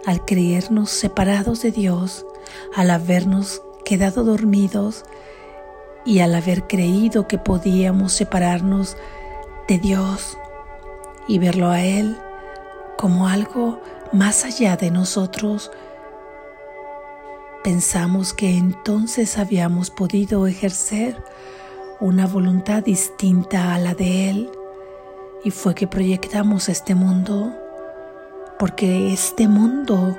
Al 0.05 0.25
creernos 0.25 0.89
separados 0.89 1.61
de 1.61 1.71
Dios, 1.71 2.25
al 2.75 2.89
habernos 2.89 3.61
quedado 3.85 4.23
dormidos, 4.23 5.03
y 6.05 6.19
al 6.19 6.33
haber 6.35 6.67
creído 6.67 7.27
que 7.27 7.37
podíamos 7.37 8.13
separarnos 8.13 8.97
de 9.67 9.77
Dios 9.77 10.37
y 11.27 11.39
verlo 11.39 11.69
a 11.69 11.81
Él 11.81 12.17
como 12.97 13.27
algo 13.27 13.79
más 14.11 14.43
allá 14.43 14.77
de 14.77 14.91
nosotros, 14.91 15.71
pensamos 17.63 18.33
que 18.33 18.57
entonces 18.57 19.37
habíamos 19.37 19.91
podido 19.91 20.47
ejercer 20.47 21.23
una 21.99 22.25
voluntad 22.25 22.83
distinta 22.83 23.75
a 23.75 23.79
la 23.79 23.93
de 23.93 24.29
Él 24.29 24.51
y 25.43 25.51
fue 25.51 25.75
que 25.75 25.87
proyectamos 25.87 26.69
este 26.69 26.95
mundo, 26.95 27.53
porque 28.59 29.11
este 29.11 29.47
mundo, 29.47 30.17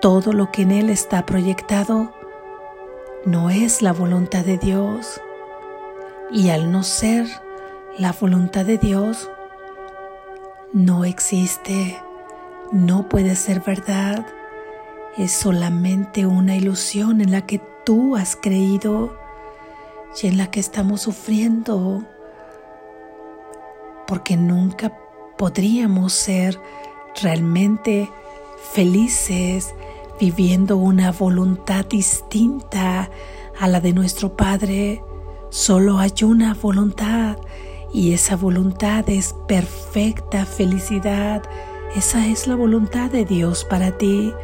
todo 0.00 0.32
lo 0.32 0.50
que 0.50 0.62
en 0.62 0.72
Él 0.72 0.90
está 0.90 1.24
proyectado, 1.24 2.12
no 3.24 3.50
es 3.50 3.82
la 3.82 3.92
voluntad 3.92 4.44
de 4.44 4.58
Dios. 4.58 5.20
Y 6.30 6.50
al 6.50 6.72
no 6.72 6.82
ser 6.82 7.26
la 7.98 8.12
voluntad 8.12 8.64
de 8.64 8.78
Dios, 8.78 9.30
no 10.72 11.04
existe, 11.04 12.00
no 12.72 13.08
puede 13.08 13.36
ser 13.36 13.60
verdad, 13.60 14.26
es 15.16 15.32
solamente 15.32 16.26
una 16.26 16.56
ilusión 16.56 17.20
en 17.20 17.30
la 17.30 17.42
que 17.42 17.60
tú 17.84 18.16
has 18.16 18.36
creído 18.36 19.16
y 20.22 20.26
en 20.26 20.38
la 20.38 20.50
que 20.50 20.60
estamos 20.60 21.02
sufriendo, 21.02 22.02
porque 24.12 24.36
nunca 24.36 24.92
podríamos 25.38 26.12
ser 26.12 26.60
realmente 27.22 28.10
felices 28.74 29.74
viviendo 30.20 30.76
una 30.76 31.12
voluntad 31.12 31.86
distinta 31.86 33.08
a 33.58 33.68
la 33.68 33.80
de 33.80 33.94
nuestro 33.94 34.36
Padre. 34.36 35.02
Solo 35.48 35.98
hay 35.98 36.12
una 36.24 36.52
voluntad 36.52 37.38
y 37.90 38.12
esa 38.12 38.36
voluntad 38.36 39.08
es 39.08 39.34
perfecta 39.48 40.44
felicidad. 40.44 41.42
Esa 41.96 42.26
es 42.26 42.46
la 42.46 42.54
voluntad 42.54 43.10
de 43.10 43.24
Dios 43.24 43.64
para 43.64 43.96
ti. 43.96 44.34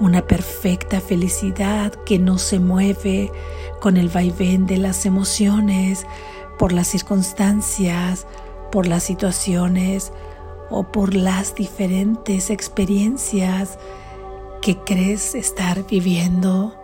Una 0.00 0.26
perfecta 0.26 1.02
felicidad 1.02 1.92
que 2.06 2.18
no 2.18 2.38
se 2.38 2.60
mueve 2.60 3.30
con 3.78 3.98
el 3.98 4.08
vaivén 4.08 4.64
de 4.64 4.78
las 4.78 5.04
emociones, 5.04 6.06
por 6.58 6.72
las 6.72 6.88
circunstancias, 6.88 8.26
por 8.72 8.88
las 8.88 9.04
situaciones 9.04 10.12
o 10.70 10.84
por 10.84 11.14
las 11.14 11.54
diferentes 11.54 12.48
experiencias 12.50 13.78
que 14.62 14.78
crees 14.78 15.36
estar 15.36 15.86
viviendo. 15.86 16.74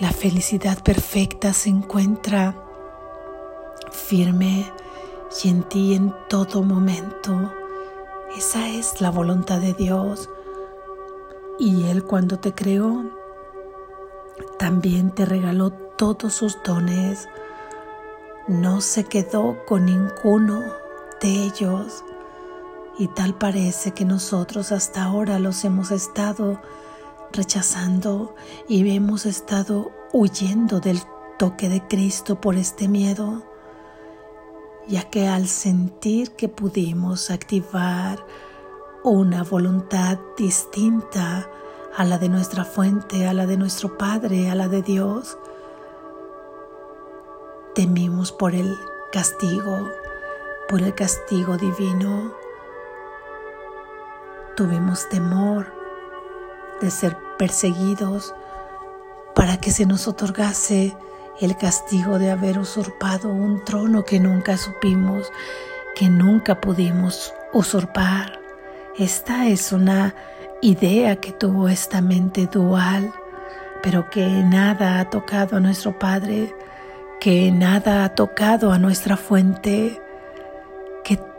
La 0.00 0.10
felicidad 0.10 0.82
perfecta 0.82 1.52
se 1.52 1.70
encuentra 1.70 2.56
firme 3.92 4.66
y 5.42 5.48
en 5.48 5.62
ti 5.62 5.94
en 5.94 6.12
todo 6.28 6.62
momento. 6.62 7.52
Esa 8.36 8.68
es 8.68 9.00
la 9.00 9.10
voluntad 9.10 9.60
de 9.60 9.74
Dios. 9.74 10.28
Y 11.58 11.84
Él 11.84 12.02
cuando 12.02 12.40
te 12.40 12.52
creó, 12.52 13.04
también 14.58 15.12
te 15.12 15.24
regaló 15.24 15.70
todos 15.70 16.32
sus 16.32 16.58
dones. 16.64 17.28
No 18.48 18.80
se 18.80 19.04
quedó 19.04 19.58
con 19.66 19.86
ninguno 19.86 20.81
ellos. 21.28 22.04
Y 22.98 23.08
tal 23.08 23.34
parece 23.34 23.92
que 23.92 24.04
nosotros 24.04 24.72
hasta 24.72 25.04
ahora 25.04 25.38
los 25.38 25.64
hemos 25.64 25.90
estado 25.90 26.60
rechazando 27.32 28.34
y 28.68 28.88
hemos 28.94 29.26
estado 29.26 29.90
huyendo 30.12 30.80
del 30.80 31.00
toque 31.38 31.68
de 31.68 31.86
Cristo 31.86 32.40
por 32.40 32.56
este 32.56 32.88
miedo, 32.88 33.42
ya 34.86 35.08
que 35.10 35.28
al 35.28 35.48
sentir 35.48 36.32
que 36.32 36.48
pudimos 36.48 37.30
activar 37.30 38.24
una 39.02 39.42
voluntad 39.42 40.18
distinta 40.36 41.48
a 41.96 42.04
la 42.04 42.18
de 42.18 42.28
nuestra 42.28 42.64
fuente, 42.64 43.26
a 43.26 43.32
la 43.32 43.46
de 43.46 43.56
nuestro 43.56 43.98
Padre, 43.98 44.50
a 44.50 44.54
la 44.54 44.68
de 44.68 44.82
Dios, 44.82 45.38
temimos 47.74 48.32
por 48.32 48.54
el 48.54 48.76
castigo, 49.10 49.88
por 50.72 50.80
el 50.80 50.94
castigo 50.94 51.58
divino. 51.58 52.32
Tuvimos 54.56 55.06
temor 55.10 55.66
de 56.80 56.90
ser 56.90 57.14
perseguidos 57.36 58.34
para 59.34 59.58
que 59.58 59.70
se 59.70 59.84
nos 59.84 60.08
otorgase 60.08 60.96
el 61.42 61.58
castigo 61.58 62.18
de 62.18 62.30
haber 62.30 62.58
usurpado 62.58 63.28
un 63.28 63.62
trono 63.66 64.06
que 64.06 64.18
nunca 64.18 64.56
supimos, 64.56 65.30
que 65.94 66.08
nunca 66.08 66.58
pudimos 66.58 67.34
usurpar. 67.52 68.40
Esta 68.96 69.48
es 69.48 69.72
una 69.72 70.14
idea 70.62 71.16
que 71.16 71.32
tuvo 71.32 71.68
esta 71.68 72.00
mente 72.00 72.46
dual, 72.46 73.12
pero 73.82 74.08
que 74.08 74.26
nada 74.26 75.00
ha 75.00 75.10
tocado 75.10 75.58
a 75.58 75.60
nuestro 75.60 75.98
Padre, 75.98 76.56
que 77.20 77.52
nada 77.52 78.06
ha 78.06 78.14
tocado 78.14 78.72
a 78.72 78.78
nuestra 78.78 79.18
fuente, 79.18 80.00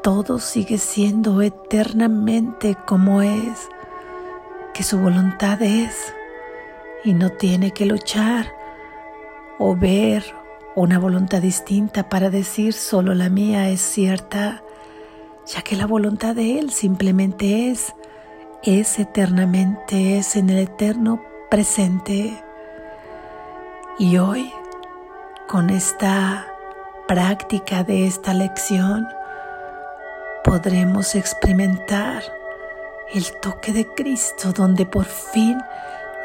todo 0.03 0.37
sigue 0.37 0.77
siendo 0.77 1.41
eternamente 1.41 2.75
como 2.85 3.21
es, 3.21 3.69
que 4.73 4.83
su 4.83 4.99
voluntad 4.99 5.61
es 5.61 6.13
y 7.03 7.13
no 7.13 7.29
tiene 7.29 7.71
que 7.71 7.85
luchar 7.85 8.53
o 9.57 9.75
ver 9.75 10.23
una 10.75 10.99
voluntad 10.99 11.41
distinta 11.41 12.09
para 12.09 12.29
decir 12.29 12.73
solo 12.73 13.15
la 13.15 13.29
mía 13.29 13.69
es 13.69 13.81
cierta, 13.81 14.61
ya 15.47 15.61
que 15.61 15.77
la 15.77 15.87
voluntad 15.87 16.35
de 16.35 16.59
Él 16.59 16.71
simplemente 16.71 17.71
es 17.71 17.93
es 18.63 18.97
eternamente, 18.99 20.17
es 20.17 20.35
en 20.37 20.49
el 20.49 20.59
eterno 20.59 21.21
presente. 21.49 22.41
Y 23.99 24.17
hoy, 24.17 24.51
con 25.47 25.69
esta 25.69 26.47
práctica 27.07 27.83
de 27.83 28.07
esta 28.07 28.33
lección, 28.33 29.05
podremos 30.43 31.15
experimentar 31.15 32.23
el 33.13 33.31
toque 33.39 33.71
de 33.71 33.87
Cristo 33.87 34.51
donde 34.51 34.85
por 34.85 35.05
fin 35.05 35.57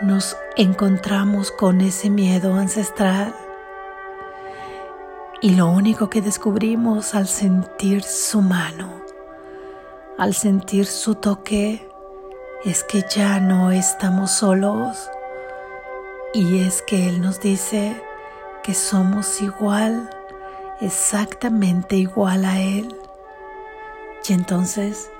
nos 0.02 0.36
encontramos 0.56 1.50
con 1.50 1.80
ese 1.80 2.10
miedo 2.10 2.54
ancestral. 2.54 3.34
Y 5.40 5.54
lo 5.54 5.68
único 5.68 6.10
que 6.10 6.20
descubrimos 6.20 7.14
al 7.14 7.28
sentir 7.28 8.02
su 8.02 8.40
mano, 8.40 9.02
al 10.18 10.34
sentir 10.34 10.86
su 10.86 11.14
toque, 11.14 11.88
es 12.64 12.82
que 12.82 13.04
ya 13.08 13.38
no 13.38 13.70
estamos 13.70 14.32
solos 14.32 15.10
y 16.34 16.60
es 16.60 16.82
que 16.82 17.08
Él 17.08 17.20
nos 17.20 17.40
dice 17.40 18.02
que 18.64 18.74
somos 18.74 19.40
igual, 19.40 20.10
exactamente 20.80 21.96
igual 21.96 22.44
a 22.44 22.60
Él. 22.60 22.97
Y 24.28 24.34
entonces 24.34 25.10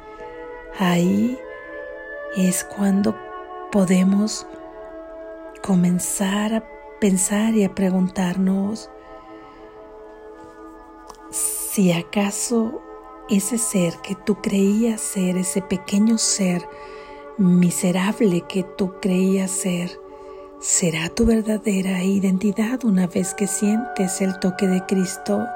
ahí 0.78 1.38
es 2.36 2.62
cuando 2.64 3.16
podemos 3.72 4.46
comenzar 5.62 6.52
a 6.54 6.64
pensar 7.00 7.54
y 7.54 7.64
a 7.64 7.74
preguntarnos 7.74 8.90
si 11.30 11.92
acaso 11.92 12.82
ese 13.30 13.56
ser 13.56 13.94
que 14.02 14.14
tú 14.14 14.42
creías 14.42 15.00
ser, 15.00 15.38
ese 15.38 15.62
pequeño 15.62 16.18
ser, 16.18 16.68
miserable 17.38 18.42
que 18.42 18.62
tú 18.62 18.94
creías 19.00 19.50
ser, 19.50 19.98
será 20.60 21.08
tu 21.08 21.24
verdadera 21.24 22.02
identidad 22.02 22.84
una 22.84 23.06
vez 23.06 23.32
que 23.32 23.46
sientes 23.46 24.20
el 24.20 24.38
toque 24.40 24.66
de 24.66 24.84
Cristo. 24.86 25.46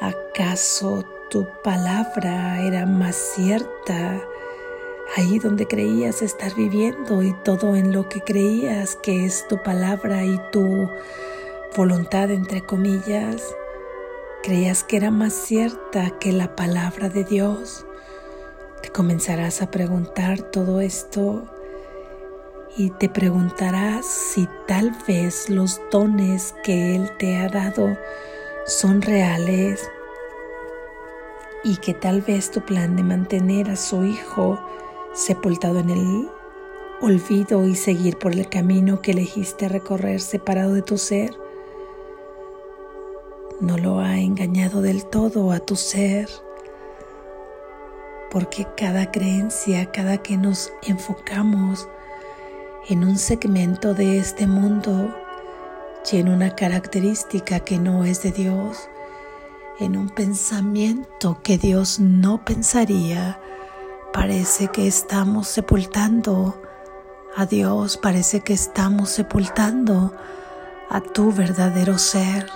¿Acaso 0.00 1.04
tu 1.30 1.46
palabra 1.62 2.62
era 2.62 2.86
más 2.86 3.14
cierta 3.14 4.20
ahí 5.16 5.38
donde 5.38 5.66
creías 5.66 6.22
estar 6.22 6.54
viviendo 6.54 7.22
y 7.22 7.32
todo 7.44 7.76
en 7.76 7.92
lo 7.92 8.08
que 8.08 8.20
creías 8.20 8.96
que 8.96 9.24
es 9.24 9.46
tu 9.48 9.62
palabra 9.62 10.24
y 10.24 10.40
tu 10.52 10.88
voluntad 11.76 12.30
entre 12.30 12.62
comillas? 12.62 13.42
¿Creías 14.42 14.84
que 14.84 14.96
era 14.96 15.10
más 15.10 15.32
cierta 15.32 16.10
que 16.18 16.32
la 16.32 16.54
palabra 16.54 17.08
de 17.08 17.24
Dios? 17.24 17.86
Te 18.82 18.90
comenzarás 18.90 19.60
a 19.60 19.70
preguntar 19.70 20.42
todo 20.42 20.80
esto 20.80 21.44
y 22.76 22.90
te 22.90 23.08
preguntarás 23.08 24.06
si 24.06 24.48
tal 24.66 24.96
vez 25.06 25.50
los 25.50 25.80
dones 25.90 26.54
que 26.62 26.94
Él 26.94 27.10
te 27.18 27.36
ha 27.36 27.48
dado 27.48 27.96
son 28.66 29.02
reales 29.02 29.88
y 31.64 31.76
que 31.76 31.94
tal 31.94 32.22
vez 32.22 32.50
tu 32.50 32.60
plan 32.60 32.96
de 32.96 33.02
mantener 33.02 33.70
a 33.70 33.76
su 33.76 34.04
hijo 34.04 34.60
sepultado 35.12 35.80
en 35.80 35.90
el 35.90 36.28
olvido 37.00 37.66
y 37.66 37.74
seguir 37.74 38.18
por 38.18 38.32
el 38.32 38.48
camino 38.48 39.00
que 39.00 39.12
elegiste 39.12 39.68
recorrer 39.68 40.20
separado 40.20 40.74
de 40.74 40.82
tu 40.82 40.98
ser 40.98 41.36
no 43.60 43.76
lo 43.76 43.98
ha 43.98 44.18
engañado 44.18 44.82
del 44.82 45.04
todo 45.04 45.50
a 45.50 45.58
tu 45.58 45.74
ser. 45.74 46.28
Porque 48.30 48.66
cada 48.76 49.10
creencia, 49.10 49.90
cada 49.90 50.18
que 50.18 50.36
nos 50.36 50.72
enfocamos 50.82 51.88
en 52.88 53.02
un 53.02 53.18
segmento 53.18 53.94
de 53.94 54.18
este 54.18 54.46
mundo 54.46 55.14
en 56.16 56.28
una 56.30 56.54
característica 56.54 57.60
que 57.60 57.78
no 57.78 58.04
es 58.04 58.22
de 58.22 58.32
Dios, 58.32 58.88
en 59.78 59.96
un 59.96 60.08
pensamiento 60.08 61.40
que 61.42 61.56
Dios 61.56 62.00
no 62.00 62.44
pensaría, 62.44 63.40
parece 64.12 64.68
que 64.68 64.88
estamos 64.88 65.46
sepultando 65.46 66.60
a 67.36 67.46
Dios, 67.46 67.96
parece 67.96 68.40
que 68.40 68.52
estamos 68.52 69.10
sepultando 69.10 70.12
a 70.90 71.00
tu 71.00 71.32
verdadero 71.32 71.98
ser. 71.98 72.50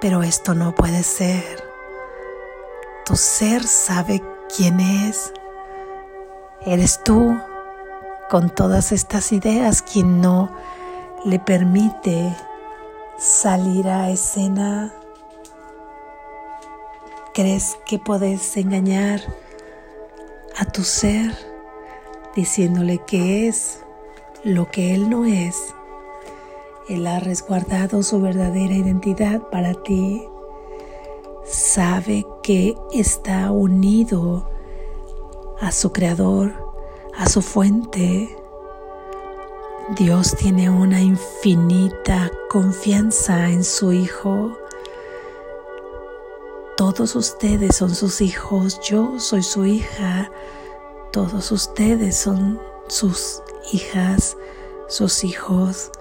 Pero 0.00 0.22
esto 0.22 0.54
no 0.54 0.74
puede 0.74 1.02
ser. 1.02 1.62
Tu 3.04 3.16
ser 3.16 3.62
sabe 3.64 4.22
quién 4.56 4.80
es. 4.80 5.32
Eres 6.62 7.02
tú 7.04 7.38
con 8.30 8.48
todas 8.48 8.92
estas 8.92 9.32
ideas 9.32 9.82
quien 9.82 10.22
no 10.22 10.50
le 11.24 11.38
permite 11.38 12.34
salir 13.18 13.88
a 13.88 14.08
escena. 14.08 14.94
¿Crees 17.34 17.76
que 17.86 17.98
puedes 17.98 18.56
engañar 18.56 19.20
a 20.56 20.64
tu 20.64 20.84
ser 20.84 21.32
diciéndole 22.34 22.98
que 23.06 23.48
es 23.48 23.80
lo 24.44 24.70
que 24.70 24.94
él 24.94 25.10
no 25.10 25.24
es? 25.24 25.74
Él 26.88 27.06
ha 27.06 27.20
resguardado 27.20 28.02
su 28.02 28.20
verdadera 28.20 28.74
identidad 28.74 29.42
para 29.50 29.74
ti 29.74 30.22
sabe 31.44 32.26
que 32.42 32.74
está 32.92 33.50
unido 33.50 34.48
a 35.60 35.72
su 35.72 35.92
creador, 35.92 36.52
a 37.16 37.28
su 37.28 37.42
fuente. 37.42 38.36
Dios 39.96 40.34
tiene 40.36 40.70
una 40.70 41.00
infinita 41.00 42.30
confianza 42.48 43.50
en 43.50 43.64
su 43.64 43.92
Hijo. 43.92 44.56
Todos 46.76 47.14
ustedes 47.14 47.76
son 47.76 47.94
sus 47.94 48.20
hijos, 48.20 48.80
yo 48.80 49.20
soy 49.20 49.44
su 49.44 49.64
hija, 49.64 50.30
Todos 51.12 51.52
ustedes 51.52 52.16
son 52.16 52.60
sus 52.88 53.42
hijas, 53.72 54.36
sus 54.88 55.22
hijos, 55.22 55.92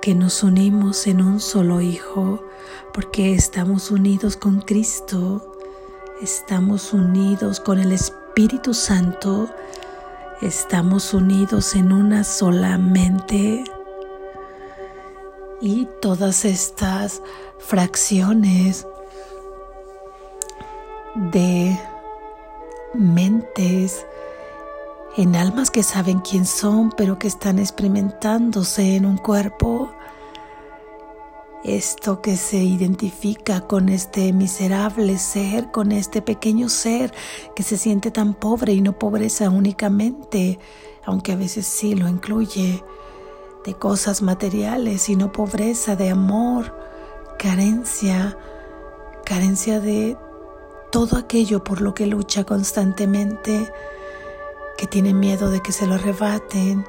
que 0.00 0.14
nos 0.14 0.44
unimos 0.44 1.08
en 1.08 1.20
un 1.20 1.40
solo 1.40 1.80
Hijo, 1.80 2.44
porque 2.92 3.34
estamos 3.34 3.90
unidos 3.90 4.36
con 4.36 4.60
Cristo, 4.60 5.52
estamos 6.22 6.92
unidos 6.92 7.58
con 7.58 7.80
el 7.80 7.90
Espíritu 7.90 8.72
Santo, 8.72 9.48
estamos 10.42 11.12
unidos 11.12 11.74
en 11.74 11.90
una 11.90 12.22
sola 12.22 12.78
mente. 12.78 13.64
Y 15.60 15.88
todas 16.00 16.44
estas 16.44 17.20
fracciones 17.58 18.86
de 21.14 21.78
mentes 22.92 24.06
en 25.16 25.36
almas 25.36 25.70
que 25.70 25.82
saben 25.82 26.18
quién 26.20 26.44
son, 26.44 26.90
pero 26.90 27.18
que 27.18 27.28
están 27.28 27.58
experimentándose 27.58 28.96
en 28.96 29.06
un 29.06 29.16
cuerpo. 29.16 29.92
Esto 31.62 32.20
que 32.20 32.36
se 32.36 32.58
identifica 32.58 33.62
con 33.62 33.88
este 33.88 34.32
miserable 34.32 35.16
ser, 35.18 35.70
con 35.70 35.92
este 35.92 36.20
pequeño 36.20 36.68
ser 36.68 37.14
que 37.54 37.62
se 37.62 37.78
siente 37.78 38.10
tan 38.10 38.34
pobre 38.34 38.72
y 38.72 38.82
no 38.82 38.98
pobreza 38.98 39.48
únicamente, 39.48 40.58
aunque 41.04 41.32
a 41.32 41.36
veces 41.36 41.66
sí 41.66 41.94
lo 41.94 42.08
incluye, 42.08 42.84
de 43.64 43.74
cosas 43.74 44.20
materiales, 44.20 45.02
sino 45.02 45.32
pobreza 45.32 45.96
de 45.96 46.10
amor, 46.10 46.76
carencia, 47.38 48.36
carencia 49.24 49.80
de 49.80 50.18
todo 50.94 51.16
aquello 51.16 51.64
por 51.64 51.80
lo 51.80 51.92
que 51.92 52.06
lucha 52.06 52.44
constantemente 52.44 53.68
que 54.78 54.86
tiene 54.86 55.12
miedo 55.12 55.50
de 55.50 55.60
que 55.60 55.72
se 55.72 55.88
lo 55.88 55.94
arrebaten, 55.94 56.86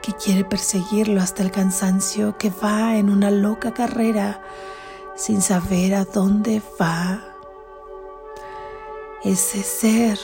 que 0.00 0.12
quiere 0.12 0.44
perseguirlo 0.44 1.20
hasta 1.20 1.42
el 1.42 1.50
cansancio, 1.50 2.38
que 2.38 2.52
va 2.62 2.96
en 2.98 3.10
una 3.10 3.32
loca 3.32 3.74
carrera 3.74 4.40
sin 5.16 5.42
saber 5.42 5.96
a 5.96 6.04
dónde 6.04 6.62
va. 6.80 7.34
Ese 9.24 9.64
ser 9.64 10.20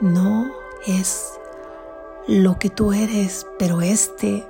no 0.00 0.52
es 0.86 1.32
lo 2.28 2.60
que 2.60 2.70
tú 2.70 2.92
eres, 2.92 3.44
pero 3.58 3.82
este 3.82 4.46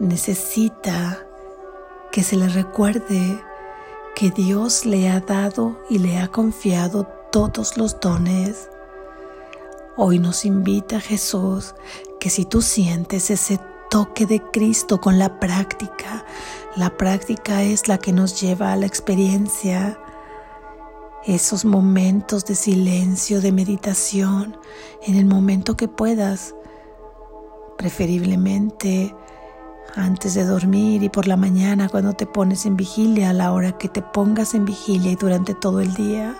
necesita 0.00 1.26
que 2.12 2.22
se 2.22 2.36
le 2.36 2.50
recuerde 2.50 3.42
que 4.14 4.30
Dios 4.30 4.86
le 4.86 5.08
ha 5.08 5.20
dado 5.20 5.76
y 5.90 5.98
le 5.98 6.18
ha 6.18 6.28
confiado 6.28 7.04
todos 7.32 7.76
los 7.76 7.98
dones. 7.98 8.68
Hoy 9.96 10.20
nos 10.20 10.44
invita 10.44 11.00
Jesús 11.00 11.74
que 12.20 12.30
si 12.30 12.44
tú 12.44 12.62
sientes 12.62 13.30
ese 13.30 13.58
toque 13.90 14.24
de 14.26 14.40
Cristo 14.40 15.00
con 15.00 15.18
la 15.18 15.40
práctica, 15.40 16.24
la 16.76 16.96
práctica 16.96 17.62
es 17.62 17.88
la 17.88 17.98
que 17.98 18.12
nos 18.12 18.40
lleva 18.40 18.72
a 18.72 18.76
la 18.76 18.86
experiencia, 18.86 19.98
esos 21.24 21.64
momentos 21.64 22.44
de 22.44 22.54
silencio, 22.54 23.40
de 23.40 23.50
meditación, 23.50 24.56
en 25.02 25.16
el 25.16 25.26
momento 25.26 25.76
que 25.76 25.88
puedas, 25.88 26.54
preferiblemente 27.76 29.14
antes 29.94 30.34
de 30.34 30.44
dormir 30.44 31.02
y 31.02 31.08
por 31.08 31.26
la 31.26 31.36
mañana 31.36 31.88
cuando 31.88 32.12
te 32.14 32.26
pones 32.26 32.66
en 32.66 32.76
vigilia, 32.76 33.30
a 33.30 33.32
la 33.32 33.52
hora 33.52 33.72
que 33.72 33.88
te 33.88 34.02
pongas 34.02 34.54
en 34.54 34.64
vigilia 34.64 35.12
y 35.12 35.16
durante 35.16 35.54
todo 35.54 35.80
el 35.80 35.94
día. 35.94 36.34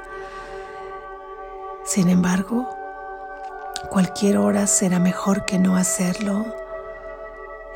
Sin 1.84 2.08
embargo, 2.08 2.68
Cualquier 3.90 4.38
hora 4.38 4.66
será 4.66 4.98
mejor 4.98 5.44
que 5.44 5.58
no 5.58 5.76
hacerlo. 5.76 6.46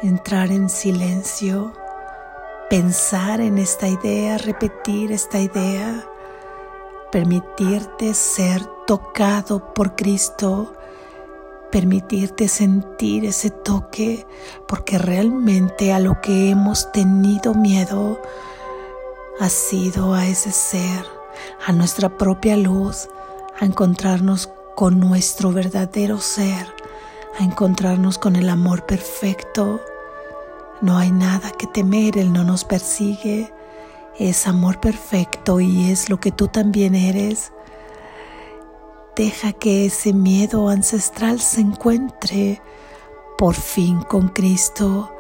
Entrar 0.03 0.51
en 0.51 0.69
silencio, 0.69 1.73
pensar 2.69 3.41
en 3.41 3.59
esta 3.59 3.89
idea, 3.89 4.39
repetir 4.39 5.13
esta 5.13 5.39
idea, 5.39 6.05
permitirte 7.13 8.15
ser 8.15 8.65
tocado 8.87 9.73
por 9.75 9.95
Cristo, 9.95 10.73
permitirte 11.71 12.49
sentir 12.49 13.25
ese 13.25 13.51
toque, 13.51 14.27
porque 14.67 14.99
realmente 14.99 15.93
a 15.93 15.99
lo 15.99 16.21
que 16.21 16.51
hemos 16.51 16.91
tenido 16.93 17.55
miedo 17.55 18.21
ha 19.41 19.49
sido 19.49 20.15
a 20.15 20.27
ese 20.27 20.51
ser, 20.51 21.05
a 21.67 21.73
nuestra 21.73 22.09
propia 22.09 22.57
luz, 22.57 23.09
a 23.61 23.65
encontrarnos 23.65 24.49
con 24.75 25.01
nuestro 25.01 25.53
verdadero 25.53 26.19
ser, 26.21 26.67
a 27.39 27.45
encontrarnos 27.45 28.19
con 28.19 28.37
el 28.37 28.49
amor 28.49 28.87
perfecto. 28.87 29.81
No 30.81 30.99
hay 30.99 31.11
nada 31.11 31.51
que 31.51 31.67
temer, 31.67 32.19
Él 32.19 32.33
no 32.33 32.45
nos 32.45 32.65
persigue. 32.65 33.53
Es 34.19 34.47
amor 34.47 34.81
perfecto 34.81 35.61
y 35.61 35.91
es 35.91 36.11
lo 36.11 36.19
que 36.19 36.33
tú 36.33 36.49
también 36.49 36.95
eres. 36.95 37.53
Deja 39.19 39.53
que 39.53 39.87
ese 39.87 40.13
miedo 40.13 40.69
ancestral 40.69 41.41
se 41.41 41.61
encuentre 41.61 42.63
por 43.37 43.57
fin 43.57 44.01
con 44.01 44.29
Cristo 44.29 45.13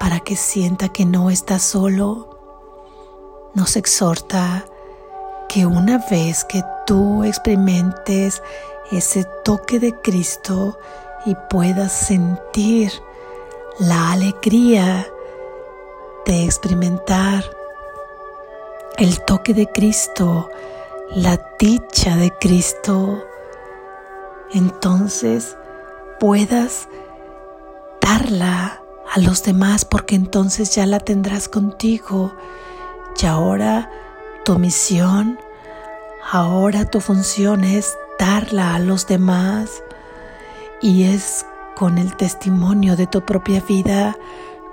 para 0.00 0.20
que 0.20 0.34
sienta 0.34 0.88
que 0.88 1.04
no 1.04 1.28
está 1.28 1.58
solo. 1.58 2.40
Nos 3.52 3.76
exhorta 3.76 4.64
que 5.46 5.66
una 5.66 5.98
vez 6.10 6.42
que 6.44 6.64
tú 6.86 7.22
experimentes 7.22 8.42
ese 8.90 9.26
toque 9.44 9.78
de 9.78 9.92
Cristo 10.00 10.78
y 11.26 11.36
puedas 11.50 11.92
sentir 11.92 12.90
la 13.78 14.12
alegría 14.12 15.06
de 16.24 16.44
experimentar 16.46 17.44
el 18.96 19.22
toque 19.26 19.52
de 19.52 19.66
Cristo, 19.66 20.48
la 21.14 21.38
dicha 21.58 22.16
de 22.16 22.30
Cristo, 22.30 23.22
entonces 24.50 25.58
puedas 26.18 26.88
darla 28.00 28.80
a 29.12 29.20
los 29.20 29.42
demás 29.42 29.84
porque 29.84 30.14
entonces 30.14 30.74
ya 30.74 30.86
la 30.86 31.00
tendrás 31.00 31.48
contigo. 31.48 32.32
Y 33.20 33.26
ahora 33.26 33.90
tu 34.44 34.58
misión, 34.58 35.38
ahora 36.30 36.86
tu 36.86 37.00
función 37.00 37.62
es 37.62 37.94
darla 38.18 38.74
a 38.74 38.78
los 38.78 39.06
demás 39.06 39.82
y 40.80 41.04
es 41.04 41.44
con 41.76 41.98
el 41.98 42.16
testimonio 42.16 42.96
de 42.96 43.06
tu 43.06 43.20
propia 43.20 43.60
vida, 43.60 44.16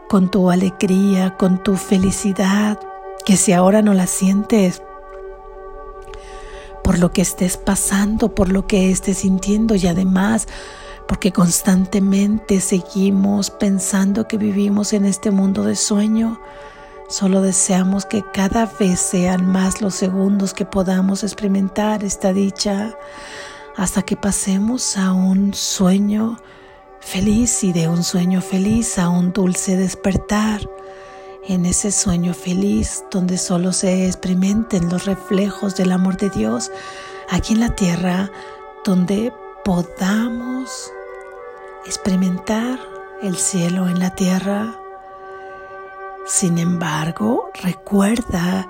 con 0.07 0.29
tu 0.29 0.49
alegría, 0.49 1.35
con 1.35 1.61
tu 1.61 1.75
felicidad, 1.75 2.79
que 3.25 3.35
si 3.35 3.51
ahora 3.51 3.81
no 3.81 3.93
la 3.93 4.07
sientes, 4.07 4.81
por 6.89 6.97
lo 6.97 7.11
que 7.11 7.21
estés 7.21 7.55
pasando, 7.55 8.33
por 8.33 8.49
lo 8.49 8.65
que 8.65 8.89
estés 8.89 9.19
sintiendo 9.19 9.75
y 9.75 9.85
además 9.85 10.47
porque 11.07 11.31
constantemente 11.31 12.59
seguimos 12.61 13.51
pensando 13.51 14.27
que 14.27 14.39
vivimos 14.39 14.93
en 14.93 15.05
este 15.05 15.29
mundo 15.29 15.63
de 15.63 15.75
sueño, 15.75 16.41
Solo 17.07 17.43
deseamos 17.43 18.05
que 18.05 18.23
cada 18.33 18.65
vez 18.79 18.99
sean 18.99 19.45
más 19.45 19.81
los 19.81 19.93
segundos 19.93 20.55
que 20.55 20.65
podamos 20.65 21.23
experimentar 21.23 22.03
esta 22.03 22.33
dicha 22.33 22.95
hasta 23.77 24.01
que 24.01 24.15
pasemos 24.15 24.97
a 24.97 25.13
un 25.13 25.53
sueño 25.53 26.39
feliz 27.01 27.63
y 27.63 27.71
de 27.71 27.87
un 27.87 28.03
sueño 28.03 28.41
feliz 28.41 28.97
a 28.97 29.09
un 29.09 29.31
dulce 29.31 29.77
despertar. 29.77 30.61
En 31.49 31.65
ese 31.65 31.91
sueño 31.91 32.35
feliz 32.35 33.03
donde 33.09 33.39
solo 33.39 33.73
se 33.73 34.05
experimenten 34.05 34.87
los 34.87 35.05
reflejos 35.05 35.75
del 35.75 35.91
amor 35.91 36.15
de 36.15 36.29
Dios 36.29 36.69
aquí 37.27 37.53
en 37.53 37.59
la 37.61 37.73
tierra, 37.73 38.29
donde 38.85 39.33
podamos 39.65 40.91
experimentar 41.87 42.79
el 43.23 43.35
cielo 43.35 43.89
en 43.89 43.97
la 43.97 44.13
tierra. 44.13 44.79
Sin 46.27 46.59
embargo, 46.59 47.49
recuerda 47.63 48.69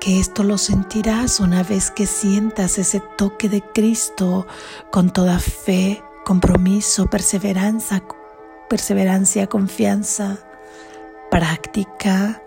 que 0.00 0.20
esto 0.20 0.44
lo 0.44 0.56
sentirás 0.56 1.40
una 1.40 1.64
vez 1.64 1.90
que 1.90 2.06
sientas 2.06 2.78
ese 2.78 3.00
toque 3.18 3.48
de 3.48 3.60
Cristo 3.60 4.46
con 4.92 5.10
toda 5.12 5.40
fe, 5.40 6.00
compromiso, 6.24 7.10
perseverancia, 7.10 8.04
perseverancia, 8.68 9.48
confianza, 9.48 10.38
práctica. 11.40 12.42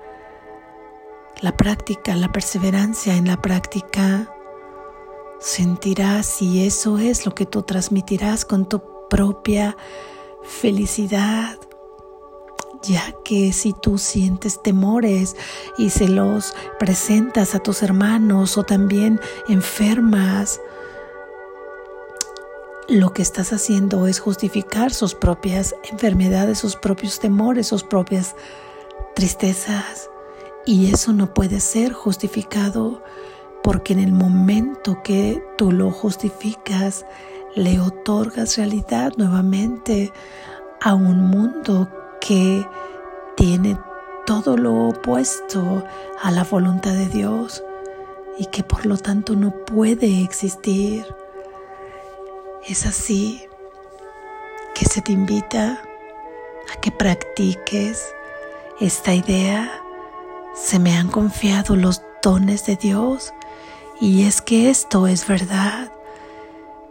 La 1.42 1.58
práctica, 1.58 2.16
la 2.16 2.32
perseverancia 2.32 3.16
en 3.16 3.28
la 3.28 3.42
práctica, 3.42 4.32
sentirás 5.40 6.44
y 6.44 6.68
eso 6.68 7.00
es 7.00 7.26
lo 7.26 7.34
que 7.34 7.48
tú 7.48 7.64
transmitirás 7.64 8.46
con 8.46 8.70
tu 8.70 8.84
propia 9.10 9.76
felicidad, 10.44 11.58
ya 12.84 13.16
que 13.26 13.52
si 13.52 13.74
tú 13.74 13.98
sientes 13.98 14.62
temores 14.62 15.38
y 15.80 15.90
se 15.90 16.08
los 16.08 16.54
presentas 16.78 17.56
a 17.56 17.60
tus 17.60 17.82
hermanos 17.82 18.60
o 18.60 18.64
también 18.64 19.20
enfermas, 19.48 20.62
lo 22.88 23.12
que 23.12 23.24
estás 23.24 23.54
haciendo 23.54 24.06
es 24.06 24.20
justificar 24.20 24.94
sus 24.94 25.16
propias 25.16 25.74
enfermedades, 25.92 26.60
sus 26.60 26.76
propios 26.76 27.20
temores, 27.20 27.66
sus 27.66 27.84
propias 27.84 28.36
tristezas. 29.16 30.10
Y 30.66 30.92
eso 30.92 31.14
no 31.14 31.34
puede 31.34 31.60
ser 31.60 31.94
justificado 31.94 33.04
porque 33.64 33.94
en 33.94 34.00
el 34.00 34.12
momento 34.12 35.02
que 35.04 35.44
tú 35.58 35.72
lo 35.72 35.92
justificas, 35.92 37.06
le 37.56 37.80
otorgas 37.80 38.58
realidad 38.58 39.14
nuevamente 39.18 40.12
a 40.82 40.94
un 40.96 41.30
mundo 41.30 41.88
que 42.20 42.66
tiene 43.36 43.78
todo 44.26 44.58
lo 44.58 44.90
opuesto 44.90 45.84
a 46.22 46.32
la 46.32 46.44
voluntad 46.44 46.94
de 46.94 47.08
Dios 47.08 47.64
y 48.38 48.46
que 48.48 48.64
por 48.64 48.86
lo 48.86 48.98
tanto 48.98 49.36
no 49.36 49.52
puede 49.66 50.24
existir. 50.24 51.06
Es 52.68 52.86
así 52.86 53.48
que 54.74 54.86
se 54.86 55.02
te 55.02 55.12
invita 55.12 55.82
a 56.74 56.80
que 56.80 56.92
practiques 56.92 58.14
esta 58.86 59.14
idea. 59.14 59.72
Se 60.54 60.78
me 60.78 60.98
han 60.98 61.08
confiado 61.08 61.76
los 61.76 62.02
dones 62.22 62.66
de 62.66 62.76
Dios 62.76 63.34
y 64.02 64.26
es 64.26 64.42
que 64.42 64.70
esto 64.70 65.08
es 65.08 65.26
verdad. 65.26 65.92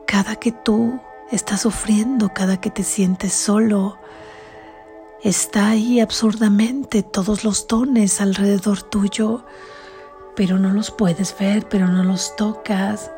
Cada 0.06 0.36
que 0.36 0.52
tú 0.52 1.00
estás 1.30 1.60
sufriendo, 1.60 2.30
cada 2.32 2.60
que 2.60 2.70
te 2.70 2.82
sientes 2.82 3.34
solo, 3.34 3.98
está 5.22 5.68
ahí 5.68 6.00
absurdamente 6.00 7.02
todos 7.02 7.44
los 7.44 7.68
dones 7.68 8.22
alrededor 8.22 8.82
tuyo, 8.82 9.44
pero 10.34 10.58
no 10.58 10.72
los 10.72 10.90
puedes 10.90 11.36
ver, 11.38 11.68
pero 11.68 11.88
no 11.88 12.04
los 12.04 12.34
tocas 12.36 13.10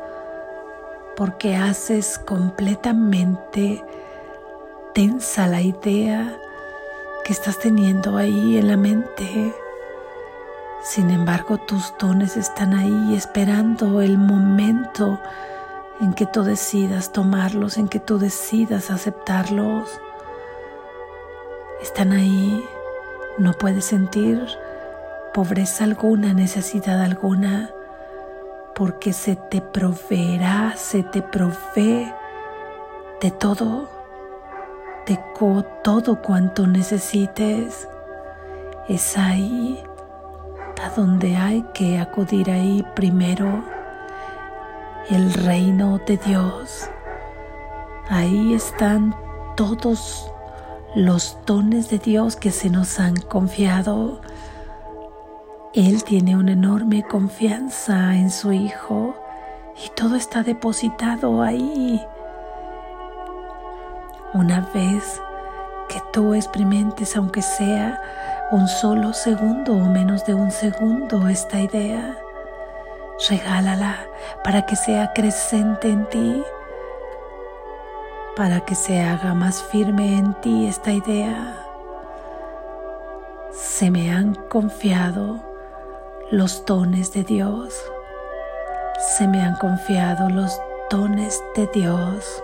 porque 1.15 1.55
haces 1.55 2.19
completamente 2.19 3.81
tensa 4.93 5.47
la 5.47 5.61
idea 5.61 6.37
que 7.25 7.33
estás 7.33 7.57
teniendo 7.57 8.17
ahí 8.17 8.59
en 8.59 8.67
la 8.67 8.77
mente. 8.77 9.51
Sin 10.83 11.09
embargo, 11.09 11.57
tus 11.57 11.91
dones 11.97 12.37
están 12.37 12.75
ahí 12.75 13.15
esperando 13.15 13.99
el 14.01 14.19
momento 14.19 15.19
en 15.99 16.13
que 16.13 16.27
tú 16.27 16.43
decidas 16.43 17.11
tomarlos, 17.11 17.77
en 17.77 17.87
que 17.87 17.99
tú 17.99 18.19
decidas 18.19 18.91
aceptarlos. 18.91 19.89
Están 21.81 22.11
ahí, 22.11 22.63
no 23.39 23.53
puedes 23.53 23.85
sentir 23.85 24.45
pobreza 25.33 25.83
alguna, 25.83 26.31
necesidad 26.35 27.01
alguna 27.01 27.71
porque 28.75 29.13
se 29.13 29.35
te 29.35 29.61
proveerá, 29.61 30.75
se 30.77 31.01
te 31.01 31.23
provee 31.23 32.13
de 33.19 33.31
todo, 33.31 33.89
de 35.05 35.19
todo 35.83 36.21
cuanto 36.21 36.67
necesites. 36.67 37.87
Es 38.87 39.17
ahí 39.17 39.83
a 40.83 40.89
donde 40.89 41.35
hay 41.35 41.63
que 41.73 41.99
acudir 41.99 42.51
ahí 42.51 42.85
primero, 42.95 43.63
el 45.09 45.33
reino 45.33 45.99
de 45.99 46.17
Dios. 46.17 46.89
Ahí 48.09 48.53
están 48.53 49.15
todos 49.55 50.31
los 50.95 51.37
dones 51.45 51.89
de 51.89 51.99
Dios 51.99 52.35
que 52.35 52.51
se 52.51 52.69
nos 52.69 52.99
han 52.99 53.15
confiado 53.15 54.21
él 55.75 56.05
tiene 56.05 56.37
una 56.37 56.53
enorme 56.53 57.03
confianza 57.03 58.15
en 58.15 58.31
su 58.31 58.53
Hijo 58.53 59.13
y 59.85 59.89
todo 59.93 60.15
está 60.15 60.41
depositado 60.41 61.41
ahí. 61.41 62.01
Una 64.35 64.59
vez 64.73 65.21
que 65.87 66.01
tú 66.11 66.33
experimentes, 66.33 67.15
aunque 67.15 67.41
sea 67.41 68.01
un 68.51 68.67
solo 68.67 69.13
segundo 69.13 69.71
o 69.71 69.85
menos 69.85 70.25
de 70.25 70.33
un 70.33 70.51
segundo, 70.51 71.29
esta 71.29 71.61
idea, 71.61 72.17
regálala 73.29 73.95
para 74.43 74.65
que 74.65 74.75
sea 74.75 75.13
creciente 75.13 75.87
en 75.87 76.05
ti, 76.09 76.43
para 78.35 78.59
que 78.59 78.75
se 78.75 79.01
haga 79.01 79.33
más 79.33 79.63
firme 79.63 80.17
en 80.17 80.33
ti 80.41 80.67
esta 80.67 80.91
idea. 80.91 81.57
Se 83.53 83.89
me 83.89 84.11
han 84.11 84.35
confiado 84.49 85.39
los 86.29 86.65
dones 86.65 87.13
de 87.13 87.23
Dios. 87.23 87.73
Se 89.17 89.29
me 89.29 89.41
han 89.41 89.55
confiado 89.55 90.29
los 90.29 90.59
dones 90.89 91.41
de 91.55 91.67
Dios. 91.67 92.43